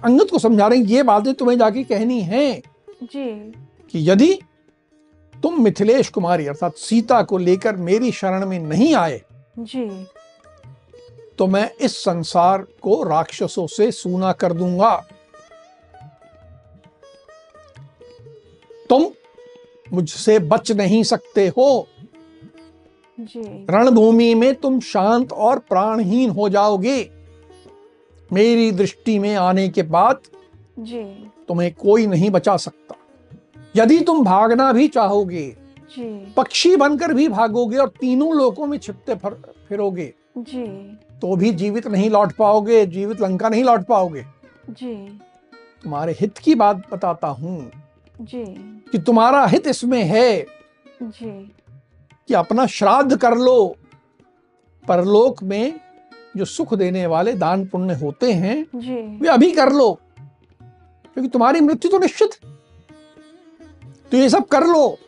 अंगत 0.00 0.30
को 0.30 0.38
समझा 0.38 0.66
रहे 0.66 0.78
हैं 0.78 0.86
ये 0.86 1.02
बातें 1.02 1.32
तुम्हें 1.34 1.56
जाके 1.58 1.82
कहनी 1.84 2.20
है 2.22 2.46
जी। 3.02 3.30
कि 3.94 4.10
यदि 4.10 4.32
तुम 5.42 5.62
मिथिलेश 5.62 6.08
कुमारी 6.08 6.46
अर्थात 6.46 6.76
सीता 6.76 7.22
को 7.22 7.38
लेकर 7.38 7.76
मेरी 7.76 8.12
शरण 8.12 8.46
में 8.46 8.58
नहीं 8.58 8.94
आए 8.94 9.22
जी। 9.58 10.06
तो 11.38 11.46
मैं 11.46 11.70
इस 11.80 12.04
संसार 12.04 12.62
को 12.62 13.02
राक्षसों 13.02 13.66
से 13.66 13.90
सूना 13.92 14.32
कर 14.32 14.52
दूँगा। 14.52 15.06
तुम 18.88 19.06
मुझसे 19.92 20.38
बच 20.38 20.72
नहीं 20.72 21.02
सकते 21.02 21.48
हो। 21.48 21.88
रणभूमि 23.70 24.34
में 24.34 24.54
तुम 24.54 24.80
शांत 24.80 25.32
और 25.32 25.58
प्राणहीन 25.58 26.30
हो 26.30 26.48
जाओगे। 26.48 27.10
मेरी 28.32 28.70
दृष्टि 28.72 29.18
में 29.18 29.34
आने 29.34 29.68
के 29.68 29.82
बाद 29.82 30.20
जी। 30.78 31.30
तुम्हें 31.48 31.74
कोई 31.74 32.06
नहीं 32.06 32.30
बचा 32.30 32.56
सकता। 32.56 32.94
यदि 33.76 33.98
तुम 34.00 34.24
भागना 34.24 34.72
भी 34.72 34.88
चाहोगे 34.88 35.56
जी। 35.96 36.34
पक्षी 36.36 36.76
बनकर 36.76 37.12
भी 37.14 37.28
भागोगे 37.28 37.76
और 37.76 37.88
तीनों 37.88 38.34
लोकों 38.36 38.66
में 38.66 38.78
छिपते 38.78 39.14
फर, 39.14 39.34
फिरोगे 39.68 40.12
जी। 40.38 40.66
तो 41.20 41.36
भी 41.36 41.52
जीवित 41.52 41.86
नहीं 41.86 42.10
लौट 42.10 42.32
पाओगे 42.32 42.86
जीवित 42.86 43.20
लंका 43.20 43.48
नहीं 43.48 43.64
लौट 43.64 43.84
पाओगे। 43.84 44.24
जी। 44.70 45.20
तुम्हारे 45.84 46.16
हित 46.20 46.38
की 46.38 46.54
बात 46.54 46.82
बताता 46.92 47.28
हूँ 47.28 47.70
जी। 48.20 48.44
कि 48.92 48.98
तुम्हारा 48.98 49.46
हित 49.46 49.66
इसमें 49.66 50.02
है 50.02 50.46
जी। 51.02 51.52
कि 52.28 52.34
अपना 52.34 52.66
श्राद्ध 52.66 53.16
कर 53.16 53.34
लो। 53.34 53.76
परलोक 54.88 55.42
में 55.42 55.80
जो 56.36 56.44
सुख 56.44 56.74
देने 56.74 57.06
वाले 57.06 57.32
दान 57.32 57.66
पुण्य 57.66 57.94
होते 57.94 58.32
हैं 58.32 58.66
जी। 58.76 59.18
वे 59.18 59.28
अभी 59.28 59.50
कर 59.52 59.72
लो 59.72 59.92
क्योंकि 60.18 61.28
तुम्हारी 61.28 61.60
मृत्यु 61.60 61.90
तो 61.90 61.98
निश्चित 61.98 62.30
है 62.44 62.51
तो 64.12 64.18
ये 64.18 64.28
सब 64.28 64.46
कर 64.46 64.64
लो। 64.64 64.98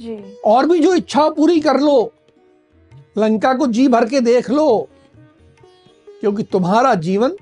जी। 0.00 0.36
और 0.44 0.66
भी 0.66 0.78
जो 0.78 0.94
इच्छा 0.94 1.28
पूरी 1.30 1.60
कर 1.60 1.80
लो। 1.80 2.12
लंका 3.18 3.52
को 3.54 3.66
जी 3.66 3.88
भर 3.88 4.08
के 4.08 4.20
देख 4.20 4.50
लो। 4.50 4.88
क्योंकि 6.20 6.42
तुम्हारा 6.42 6.94
जीवन 6.94 7.36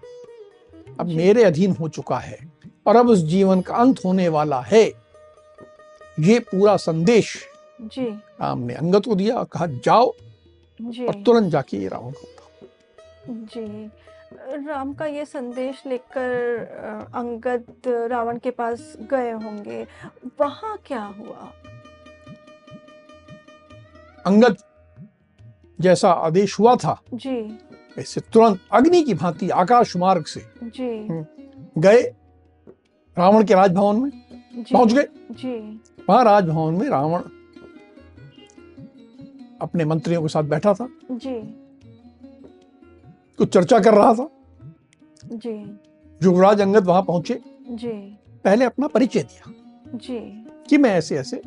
अब 1.00 1.08
जी। 1.08 1.16
मेरे 1.16 1.44
अधीन 1.44 1.72
हो 1.72 1.88
चुका 1.88 2.18
है 2.18 2.38
और 2.86 2.96
अब 2.96 3.08
उस 3.08 3.18
जीवन 3.18 3.60
का 3.60 3.74
अंत 3.74 4.04
होने 4.04 4.28
वाला 4.28 4.60
है। 4.60 4.84
ये 6.20 6.38
पूरा 6.38 6.76
संदेश 6.76 7.36
जी। 7.80 8.04
राम 8.40 8.58
ने 8.58 8.74
अंगद 8.74 9.04
को 9.04 9.14
दिया 9.14 9.42
कहा 9.42 9.66
जाओ 9.66 10.12
जी। 10.82 11.06
और 11.06 11.14
तुरंत 11.14 11.52
जाके 11.52 11.76
ये 11.76 11.88
रावण 11.88 12.12
को 12.12 12.50
जी। 13.30 13.90
राम 14.66 14.92
का 14.94 15.06
ये 15.06 15.24
संदेश 15.24 15.82
लेकर 15.86 17.10
अंगद 17.14 17.88
रावण 17.88 18.38
के 18.38 18.50
पास 18.50 18.96
गए 19.10 19.30
होंगे। 19.30 19.86
वहाँ 20.40 20.78
क्या 20.86 21.02
हुआ? 21.18 21.52
अंगद 24.26 24.56
जैसा 25.80 26.10
आदेश 26.10 26.58
हुआ 26.58 26.76
था 26.76 27.00
जी। 27.14 27.40
वैसे 27.96 28.20
तुरंत 28.20 28.60
अग्नि 28.72 29.02
की 29.02 29.14
भांति 29.14 29.48
आकाश 29.50 29.96
मार्ग 29.96 30.24
से 30.24 30.40
जी। 30.62 31.08
गए 31.78 32.02
रावण 33.16 33.44
के 33.44 33.54
राजभवन 33.54 33.96
में। 33.96 34.10
पहुँच 34.72 34.92
गए। 34.92 35.06
जी। 35.30 35.80
वहाँ 36.08 36.24
राजभवन 36.24 36.74
में 36.74 36.88
रावण 36.88 37.22
अपने 39.60 39.84
मंत्रियों 39.84 40.22
के 40.22 40.28
साथ 40.28 40.42
बैठा 40.42 40.74
था। 40.74 40.88
जी। 41.10 41.63
कुछ 43.38 43.48
चर्चा 43.48 43.78
कर 43.80 43.94
रहा 43.94 44.14
था। 44.14 44.28
जी। 45.24 45.78
युवराज 46.22 46.60
अंगद 46.60 46.84
वहाँ 46.84 47.02
पहुँचे। 47.02 47.40
जी। 47.70 48.18
पहले 48.44 48.64
अपना 48.64 48.86
परिचय 48.86 49.22
दिया। 49.22 49.52
जी। 49.94 50.18
कि 50.68 50.78
मैं 50.78 50.90
ऐसे 50.90 51.16
ऐसे 51.18 51.42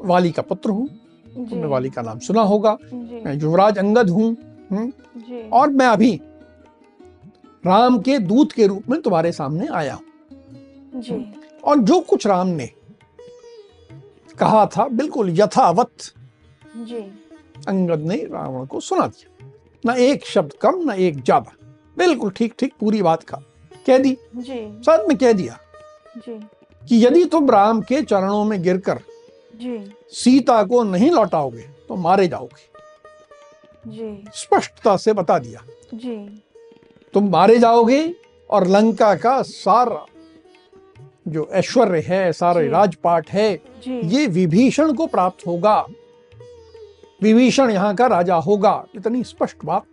वाली 0.00 0.30
का 0.32 0.42
पुत्र 0.42 0.70
हूँ। 0.70 0.88
तुमने 1.26 1.66
वाली 1.66 1.90
का 1.90 2.02
नाम 2.02 2.18
सुना 2.18 2.42
होगा। 2.42 2.76
जी। 2.84 3.20
मैं 3.24 3.34
युवराज 3.34 3.78
अंगद 3.78 4.10
हूँ 4.10 4.36
हम्म, 4.70 4.92
और 5.52 5.70
मैं 5.70 5.86
अभी 5.86 6.20
राम 7.66 7.98
के 7.98 8.18
दूत 8.18 8.52
के 8.52 8.66
रूप 8.66 8.88
में 8.88 9.00
तुम्हारे 9.02 9.32
सामने 9.32 9.66
आया 9.66 9.94
हूँ। 9.94 10.04
जी। 11.00 11.34
और 11.64 11.78
जो 11.78 12.00
कुछ 12.00 12.26
राम 12.26 12.48
ने 12.48 12.66
कहा 14.38 14.66
था 14.66 14.88
बिल्कुल 14.88 15.30
यथावत 15.30 15.96
जी। 16.76 17.00
अंगद 17.68 18.00
ने 18.00 18.16
रावण 18.16 18.66
को 18.66 18.80
सुना 18.80 19.06
दिया। 19.06 19.31
ना 19.84 19.94
एक 19.94 20.26
शब्द 20.26 20.52
कम 20.62 20.82
ना 20.86 20.94
एक 20.96 21.22
ज़्यादा। 21.22 21.52
बिल्कुल 21.96 22.30
ठीक 22.30 22.54
ठीक 22.58 22.72
पूरी 22.80 23.02
बात 23.02 23.22
का 23.22 23.42
कह 23.86 23.98
दी? 23.98 24.16
जी। 24.36 24.82
साथ 24.82 25.08
में 25.08 25.16
कह 25.18 25.32
दिया 25.32 25.58
जी। 26.18 26.38
कि 26.82 27.04
यदि 27.06 27.24
तुम 27.24 27.50
राम 27.50 27.80
के 27.82 28.02
चरणों 28.02 28.44
में 28.44 28.62
गिरकर 28.62 29.00
जी। 29.54 29.78
सीता 30.12 30.62
को 30.64 30.82
नहीं 30.82 31.10
लौटाओगे 31.10 31.68
तो 31.88 31.96
मारे 31.96 32.26
जाओगे। 32.28 32.70
जी। 33.86 34.30
स्पष्टता 34.34 34.96
से 34.96 35.12
बता 35.12 35.38
दिया। 35.38 35.64
जी। 35.94 36.16
तुम 37.14 37.28
मारे 37.30 37.58
जाओगे 37.58 38.14
और 38.50 38.66
लंका 38.66 39.14
का 39.14 39.40
सारा 39.42 40.04
जो 41.28 41.48
ऐश्वर्य 41.52 42.00
है 42.06 42.32
सारे। 42.32 42.68
राजपाट 42.68 43.30
है 43.30 43.54
जी। 43.84 44.00
ये 44.08 44.26
विभीषण 44.28 44.92
को 44.92 45.06
प्राप्त 45.06 45.46
होगा। 45.46 45.84
विभीषण 47.22 47.70
यहाँ 47.70 47.94
का 47.94 48.06
राजा 48.06 48.34
होगा। 48.36 48.84
इतनी 48.94 49.22
स्पष्ट 49.24 49.64
बात। 49.64 49.84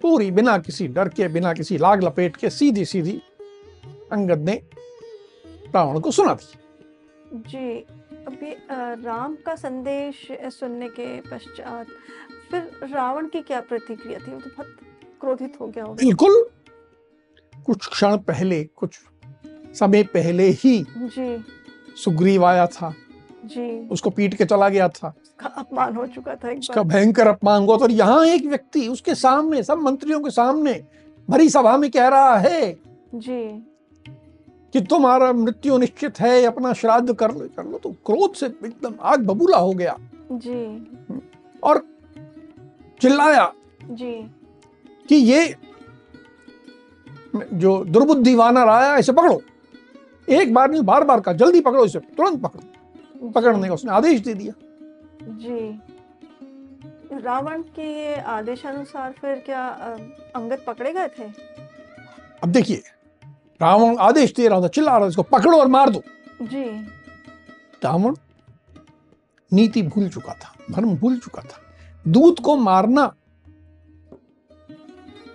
पूरी 0.00 0.30
बिना 0.30 0.56
किसी 0.58 0.86
डर 0.88 1.08
के 1.08 1.28
बिना 1.28 1.52
किसी 1.52 1.78
लाग 1.78 2.02
लपेट 2.04 2.36
के 2.36 2.50
सीधी 2.50 2.84
सीधी 2.84 3.20
अंगद 4.12 4.38
ने 4.40 4.54
रावण 5.74 6.00
को 6.00 6.10
सुना 6.10 6.34
दी। 6.34 7.40
जी 7.48 7.80
अभी 8.26 8.50
राम 9.04 9.36
का 9.36 9.54
संदेश 9.54 10.26
सुनने 10.50 10.88
के 10.88 11.06
पश्चात 11.20 11.86
फिर 12.50 12.88
रावण 12.92 13.26
की 13.26 13.40
क्या 13.40 13.60
प्रतिक्रिया 13.60 14.18
थी? 14.18 14.30
वो 14.32 14.40
तो 14.40 14.50
बहुत 14.50 14.76
क्रोधित 15.20 15.56
हो 15.60 15.66
गया 15.66 15.84
होगा। 15.84 16.04
बिल्कुल। 16.04 16.44
कुछ 17.66 17.86
क्षण 17.86 18.16
पहले 18.18 18.62
कुछ 18.64 18.98
समय 19.74 20.02
पहले 20.14 20.48
ही 20.52 20.84
जी। 20.96 21.44
सुग्रीव 21.96 22.44
आया 22.44 22.66
था। 22.66 22.94
जी। 23.44 23.88
उसको 23.88 24.10
पीट 24.10 24.34
के 24.34 24.44
चला 24.44 24.68
गया 24.68 24.88
था। 24.88 25.08
उसका 25.22 25.48
अपमान 25.48 25.96
हो 25.96 26.06
चुका 26.06 26.34
था 26.34 26.50
उसका 26.50 26.82
भयंकर 26.82 27.26
अपमान 27.26 27.62
हुआ 27.62 27.76
था 27.76 27.82
और 27.82 27.90
यहाँ 27.90 28.24
एक 28.26 28.46
व्यक्ति 28.46 28.86
उसके 28.88 29.14
सामने 29.14 29.62
सब 29.62 29.78
मंत्रियों 29.78 30.20
के 30.20 30.30
सामने 30.30 30.82
भरी 31.28 31.48
सभा 31.48 31.76
में 31.76 31.90
कह 31.90 32.08
रहा 32.08 32.36
है 32.36 32.72
जी। 33.14 33.42
कि 34.72 34.80
तुम्हारा 34.80 35.32
मृत्यु 35.32 35.78
निश्चित 35.78 36.20
है 36.20 36.42
अपना 36.44 36.72
श्राद्ध 36.72 37.14
कर 37.14 37.32
लो 37.32 37.48
कर 37.56 37.64
लो। 37.64 37.78
तो 37.78 37.90
क्रोध 38.06 38.34
से 38.34 38.46
एकदम 38.46 38.94
आग 39.00 39.26
बबूला 39.26 39.58
हो 39.58 39.72
गया। 39.72 39.96
जी। 40.32 40.86
और 41.62 41.82
चिल्लाया 43.00 43.52
जी। 43.84 44.12
कि 45.08 45.16
ये 45.16 45.54
जो 47.54 47.84
दुर्बुद्धि 47.84 48.34
वानर 48.34 48.68
आया 48.68 48.96
इसे 48.96 49.12
पकड़ो। 49.12 49.40
एक 50.28 50.54
बार 50.54 50.70
नहीं 50.70 50.82
बार 50.82 51.04
बार 51.04 51.20
का 51.20 51.32
जल्दी 51.32 51.60
पकड़ो 51.60 51.84
इसे 51.84 51.98
तुरंत 51.98 52.40
पकड़ो। 52.40 52.62
पकड़ने 53.14 53.68
का 53.68 53.74
उसने 53.74 53.92
आदेश 53.92 54.20
दे 54.20 54.34
दिया। 54.34 54.52
जी। 55.22 55.80
रावण 57.14 57.62
के 57.74 57.82
ये 57.82 58.14
आदेशानुसार 58.16 59.12
फिर 59.12 59.42
क्या 59.46 59.66
अंगद 60.36 60.64
पकड़े 60.66 60.92
गए 60.92 61.08
थे? 61.08 61.24
अब 62.42 62.48
देखिए 62.48 62.82
रावण 63.60 63.96
आदेश 63.98 64.32
दे 64.34 64.48
रहा 64.48 64.60
था 64.60 64.68
चिल्ला 64.68 64.92
रहा 64.92 65.00
था 65.00 65.08
इसको 65.08 65.22
पकड़ो 65.22 65.58
और 65.58 65.68
मार 65.68 65.90
दो। 65.90 66.02
जी। 66.42 66.64
रावण 67.84 68.14
नीति 69.52 69.82
भूल 69.82 70.08
चुका 70.08 70.32
था 70.34 70.54
धर्म 70.70 70.96
भूल 70.96 71.18
चुका 71.18 71.42
था। 71.42 71.60
दूत 72.06 72.40
को 72.40 72.56
मारना 72.56 73.06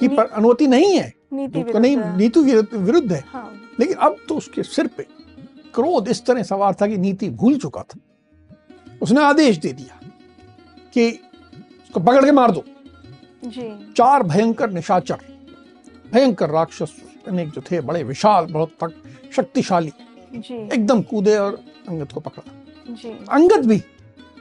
की 0.02 0.08
अनुमति 0.15 0.68
नहीं 0.68 0.98
है। 0.98 1.13
नीति 1.34 1.63
नहीं 1.63 1.96
विरुद्ध। 1.98 2.18
नीति 2.18 2.78
विरुद्ध 2.78 3.12
है। 3.13 3.24
हाँ। 3.28 3.52
लेकिन 3.80 3.96
अब 3.98 4.15
तो 4.30 4.36
उसके 4.36 4.63
सिर 4.63 4.88
पे 4.88 5.06
क्रोध 5.80 6.08
इस 6.08 6.26
तरह 6.26 6.44
सवार 6.44 6.76
था 6.82 6.88
कि 6.88 6.98
नीति 6.98 7.30
भूल 7.30 7.58
चुका 7.58 7.82
था। 7.82 8.00
उसने 9.02 9.24
आदेश 9.24 9.58
दे 9.58 9.72
दिया 9.74 10.00
कि 10.94 11.10
उसको 11.12 12.00
पकड़ 12.00 12.26
के 12.26 12.32
मार 12.32 12.52
दो। 12.52 12.63
जी। 13.46 13.94
चार 13.94 14.24
भयंकर 14.24 14.70
निशाचर 14.70 15.20
भयंकर 16.13 16.50
राक्षस 16.50 16.96
अनेक 17.28 17.50
जो 17.50 17.62
थे 17.62 17.80
बड़े 17.82 18.04
विशाल 18.04 18.46
बहुत 18.46 18.70
तक 18.84 18.94
शक्तिशाली 19.36 19.92
एकदम 20.74 21.02
कूदे 21.02 21.38
और 21.38 21.60
अंगद 21.89 22.12
को 22.12 22.20
पकड़ा। 22.20 22.94
जी। 22.94 23.10
अंगद 23.30 23.65
भी 23.65 23.82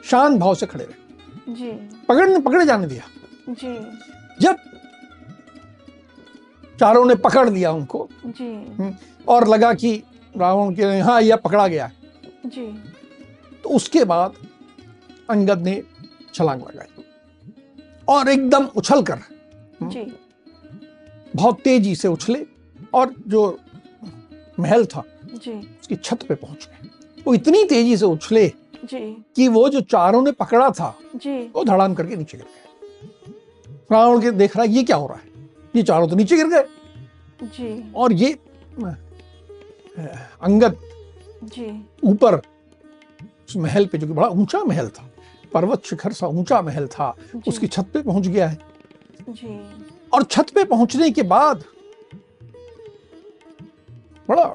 शांत 0.05 0.39
भाव 0.39 0.55
से 0.55 0.65
खड़े 0.65 0.83
रहे। 0.83 1.53
जी। 1.55 1.71
पकड़ने 2.09 2.39
पकड़े 2.39 2.65
जाने 2.65 2.87
दिया। 2.87 3.03
जी। 3.49 3.77
जब 4.41 4.55
चारों 6.79 7.05
ने 7.05 7.15
पकड़ 7.15 7.49
लिया 7.49 7.71
उनको 7.71 8.07
जी। 8.25 8.93
और 9.27 9.47
लगा 9.47 9.73
कि 9.73 10.03
रावण 10.35 10.73
के 10.75 10.83
हाँ 10.99 11.21
यह 11.21 11.35
पकड़ा 11.35 11.67
गया। 11.67 11.91
जी। 12.45 12.65
तो 13.63 13.69
उसके 13.69 14.03
बाद 14.05 14.33
अंगद 15.29 15.61
ने 15.61 15.81
छलांग 16.33 16.61
लगाई 16.61 17.03
और 18.07 18.29
एकदम 18.29 18.65
उछल 18.77 19.01
कर 19.03 19.19
जी। 19.83 20.05
बहुत 21.35 21.61
तेज़ी 21.61 21.95
से 21.95 22.07
उछले 22.07 22.45
और 22.93 23.13
जो 23.27 23.59
महल 24.59 24.85
था 24.85 25.03
जी। 25.35 25.51
उसकी 25.51 25.95
छत 25.95 26.23
पे 26.23 26.35
पहुँच 26.35 26.67
गए। 26.67 26.89
वो 27.27 27.33
इतनी 27.33 27.63
तेज़ी 27.65 27.97
से 27.97 28.05
उछले 28.05 28.47
जी। 28.83 28.99
कि 29.35 29.47
वो 29.47 29.67
जो 29.69 29.81
चारों 29.81 30.21
ने 30.21 30.31
पकड़ा 30.31 30.69
था 30.71 30.93
जी। 31.15 31.39
वो 31.55 31.63
धड़ाम 31.63 31.93
करके 31.93 32.15
नीचे 32.15 32.37
गिर 32.37 32.45
गए। 32.45 33.33
रावण 33.91 34.21
के 34.21 34.31
देख 34.31 34.55
रहा 34.57 34.65
है 34.65 34.71
ये 34.71 34.83
क्या 34.83 34.97
हो 34.97 35.07
रहा 35.07 35.17
है? 35.17 35.47
ये 35.75 35.83
चारों 35.83 36.07
तो 36.07 36.15
नीचे 36.15 36.35
गिर 36.35 36.47
गए। 36.47 36.63
जी। 37.41 37.91
और 37.95 38.13
ये 38.13 38.37
अंगद 40.41 40.77
जी। 41.45 41.67
ऊपर 42.03 42.35
उस 42.35 43.55
महल 43.57 43.85
पे 43.85 43.97
जो 43.97 44.07
कि 44.07 44.13
बड़ा 44.13 44.27
ऊँचा 44.27 44.63
महल 44.63 44.87
था 44.89 45.09
पर्वत 45.53 45.85
शिखर 45.85 46.13
सा 46.13 46.27
ऊँचा 46.27 46.61
महल 46.61 46.87
था 46.87 47.15
उसकी 47.47 47.67
छत 47.67 47.89
पे 47.93 48.01
पहुँच 48.01 48.27
गया 48.27 48.47
है। 48.47 48.57
जी। 49.29 49.59
और 50.13 50.23
छत 50.23 50.49
पे 50.55 50.63
पहुँचने 50.63 51.09
के 51.11 51.23
बाद 51.23 51.63
बड़ा 54.27 54.45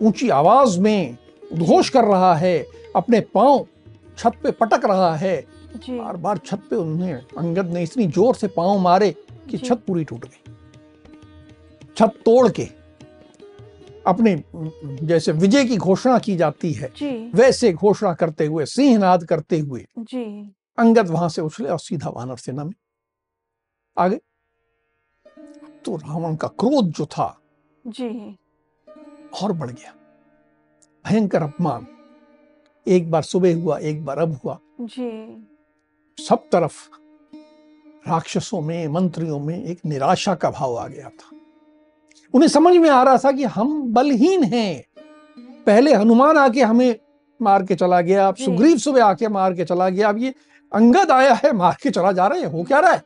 ऊँची 0.00 0.28
आवाज़ 0.30 0.78
में 0.80 1.16
उद्घोष 1.52 1.88
कर 1.90 2.04
रहा 2.04 2.34
है 2.34 2.58
अपने 2.96 3.20
पाँव 3.34 3.66
छत 4.18 4.32
पे 4.42 4.50
पटक 4.52 4.84
रहा 4.84 5.14
है। 5.16 5.40
जी। 5.76 5.98
बार 5.98 6.16
बार 6.16 6.38
छत 6.46 6.62
पे 6.70 6.76
उन्हें 6.76 7.14
अंगद 7.14 7.72
ने 7.72 7.82
इतनी 7.82 8.06
ज़ोर 8.06 8.34
से 8.34 8.48
पाँव 8.48 8.78
मारे 8.78 9.10
कि 9.50 9.58
छत 9.58 9.82
पूरी 9.86 10.04
टूट 10.04 10.24
गई। 10.24 10.52
छत 11.96 12.20
तोड़ 12.24 12.48
के 12.50 12.68
अपने 14.08 14.34
जैसे 15.06 15.32
विजय 15.32 15.64
की 15.64 15.76
घोषणा 15.76 16.18
की 16.18 16.36
जाती 16.36 16.72
है 16.72 16.88
वैसे 17.34 17.72
घोषणा 17.72 18.12
करते 18.14 18.46
हुए 18.46 18.64
सिंहनाद 18.66 19.24
करते 19.24 19.58
हुए 19.58 19.86
जी। 19.98 20.24
अंगद 20.78 21.08
वहाँ 21.08 21.28
से 21.28 21.42
उछले 21.42 21.68
और 21.68 21.78
सीधा 21.78 22.10
वानर 22.10 22.36
सेना 22.36 22.64
में। 22.64 22.72
आ 23.96 24.08
गए 24.08 24.20
तो 25.84 25.96
रावण 25.96 26.36
का 26.36 26.48
क्रोध 26.48 26.90
जो 26.90 27.06
था 27.06 27.28
जी। 27.86 28.36
और 29.42 29.52
बढ़ 29.52 29.70
गया। 29.70 29.94
भयंकर 31.06 31.42
अपमान। 31.42 31.86
एक 32.86 33.10
बार 33.10 33.22
सुबह 33.22 33.54
हुआ 33.54 33.78
एक 33.78 34.04
बार 34.04 34.18
अब 34.18 34.40
हुआ। 34.44 34.58
जी। 34.80 35.10
सब 36.18 36.48
तरफ़ 36.52 36.88
राक्षसों 38.08 38.60
में 38.60 38.86
मंत्रियों 38.88 39.38
में 39.40 39.64
एक 39.64 39.80
निराशा 39.86 40.34
का 40.34 40.50
भाव 40.50 40.76
आ 40.76 40.86
गया 40.88 41.08
था। 41.08 41.37
उन्हें 42.34 42.48
समझ 42.48 42.76
में 42.76 42.88
आ 42.90 43.02
रहा 43.02 43.18
था 43.18 43.32
कि 43.32 43.44
हम 43.44 43.92
बलहीन 43.92 44.44
हैं। 44.44 44.84
पहले 45.66 45.94
हनुमान 45.94 46.36
आके 46.36 46.62
हमें 46.62 46.96
मार 47.40 47.62
के 47.62 47.74
चला 47.74 48.00
गया 48.00 48.28
अब 48.28 48.34
जी। 48.34 48.44
सुग्रीव 48.44 48.78
सुबह 48.78 49.04
आके 49.04 49.28
मार 49.28 49.54
के 49.54 49.64
चला 49.64 49.88
गया 49.88 50.08
अब 50.08 50.18
ये 50.18 50.34
अंगद 50.72 51.10
आया 51.10 51.34
है 51.34 51.52
मार 51.52 51.76
के 51.82 51.90
चला 51.90 52.12
जा 52.12 52.26
रहा 52.26 52.38
है 52.38 52.50
हो 52.52 52.62
क्या 52.62 52.80
रहा 52.80 52.92
है? 52.92 53.02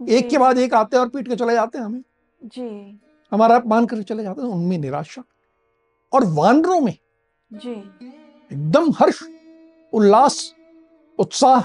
एक 0.00 0.28
के 0.28 0.38
बाद 0.38 0.58
एक 0.58 0.74
आते 0.74 0.96
हैं 0.96 1.02
और 1.02 1.08
पीट 1.08 1.28
के 1.28 1.36
चले 1.36 1.52
जाते 1.54 1.78
हैं 1.78 1.84
हमें। 1.84 2.02
जी। 2.44 3.00
हमारा 3.32 3.56
अपमान 3.56 3.86
करके 3.86 4.02
चले 4.02 4.22
जाते 4.22 4.42
हैं 4.42 4.48
उनमें 4.48 4.78
निराशा 4.78 5.22
और 6.12 6.24
वानरों 6.24 6.80
में। 6.80 6.96
जी। 7.50 7.72
एकदम 8.50 8.90
हर्ष 8.90 9.22
उल्लास 9.92 10.54
उत्साह 11.18 11.64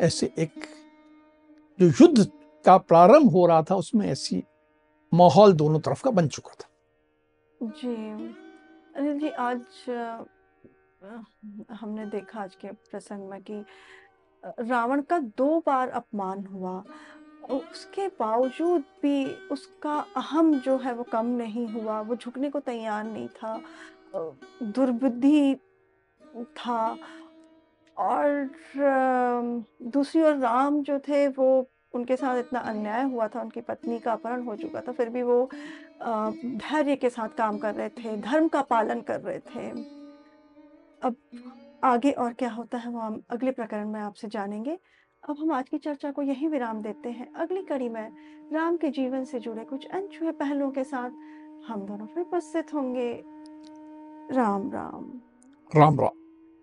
ऐसे 0.00 0.32
एक 0.38 0.52
जो 1.80 1.86
युद्ध 1.86 2.26
का 2.64 2.76
प्रारंभ 2.78 3.30
हो 3.30 3.46
रहा 3.46 3.62
था 3.62 3.74
उसमें 3.74 4.06
ऐसी 4.08 4.42
माहौल 5.14 5.52
दोनों 5.52 5.80
तरफ़ 5.80 6.04
का 6.04 6.10
बन 6.10 6.28
चुका 6.28 6.54
था। 6.54 6.68
जी। 7.62 7.96
अनिल 8.96 9.18
जी, 9.18 9.28
आज 9.28 9.60
हमने 11.70 12.06
देखा 12.06 12.40
आज 12.40 12.54
के 12.54 12.68
प्रसंग 12.68 13.28
में 13.30 13.42
कि 13.42 13.64
रावण 14.60 15.02
का 15.02 15.18
दो 15.18 15.62
बार 15.66 15.88
अपमान 15.88 16.46
हुआ। 16.46 16.84
उसके 17.50 18.08
बावजूद 18.08 18.80
भी 18.80 19.34
उसका 19.34 20.06
अहम 20.16 20.54
जो 20.54 20.78
है 20.78 20.94
वो 20.94 21.02
कम 21.02 21.26
नहीं 21.26 21.68
हुआ, 21.68 22.00
वो 22.00 22.16
झुकने 22.16 22.50
को 22.50 22.60
तैयार 22.60 23.04
नहीं 23.04 23.28
था। 23.28 23.60
दुर्बुद्धि 24.62 25.56
था। 26.46 26.96
और 27.98 28.50
दूसरी 29.82 30.22
ओर 30.22 30.34
राम 30.34 30.82
जो 30.82 30.98
थे 30.98 31.28
वो 31.28 31.71
उनके 31.94 32.16
साथ 32.16 32.38
इतना 32.38 32.60
अन्याय 32.60 33.02
हुआ 33.02 33.28
था, 33.28 33.40
उनकी 33.40 33.60
पत्नी 33.60 33.98
का 33.98 34.12
अपहरण 34.12 34.42
हो 34.42 34.56
चुका 34.56 34.80
था, 34.80 34.92
फिर 34.92 35.08
भी 35.08 35.22
वो 35.22 35.50
धैर्य 36.02 36.96
के 36.96 37.10
साथ 37.10 37.28
काम 37.28 37.58
कर 37.58 37.74
रहे 37.74 37.88
थे, 37.88 38.16
धर्म 38.16 38.48
का 38.48 38.62
पालन 38.62 39.00
कर 39.00 39.20
रहे 39.20 39.38
थे। 39.38 39.68
अब 41.02 41.16
आगे 41.84 42.10
और 42.10 42.32
क्या 42.32 42.50
होता 42.50 42.78
है 42.78 42.90
वो 42.90 42.98
हम 42.98 43.22
अगले 43.30 43.50
प्रकरण 43.50 43.88
में 43.88 44.00
आपसे 44.00 44.28
जानेंगे। 44.28 44.78
अब 45.28 45.36
हम 45.40 45.52
आज 45.52 45.68
की 45.68 45.78
चर्चा 45.78 46.10
को 46.10 46.22
यहीं 46.22 46.48
विराम 46.48 46.82
देते 46.82 47.08
हैं। 47.08 47.32
अगली 47.32 47.62
कड़ी 47.62 47.88
में 47.88 48.12
राम 48.52 48.76
के 48.76 48.88
जीवन 48.88 49.24
से 49.24 49.40
जुड़े 49.40 49.64
कुछ 49.64 49.86
अनछुए 49.86 50.32
पहलुओं 50.32 50.70
के 50.70 50.84
साथ 50.84 51.10
हम 51.66 51.86
दोनों 51.86 52.06
फिर 52.06 52.22
उपस्थित 52.22 52.74
होंगे। 52.74 53.24
राम 54.34 54.70
राम। 54.72 55.20
राम 55.76 56.00
राम। 56.00 56.21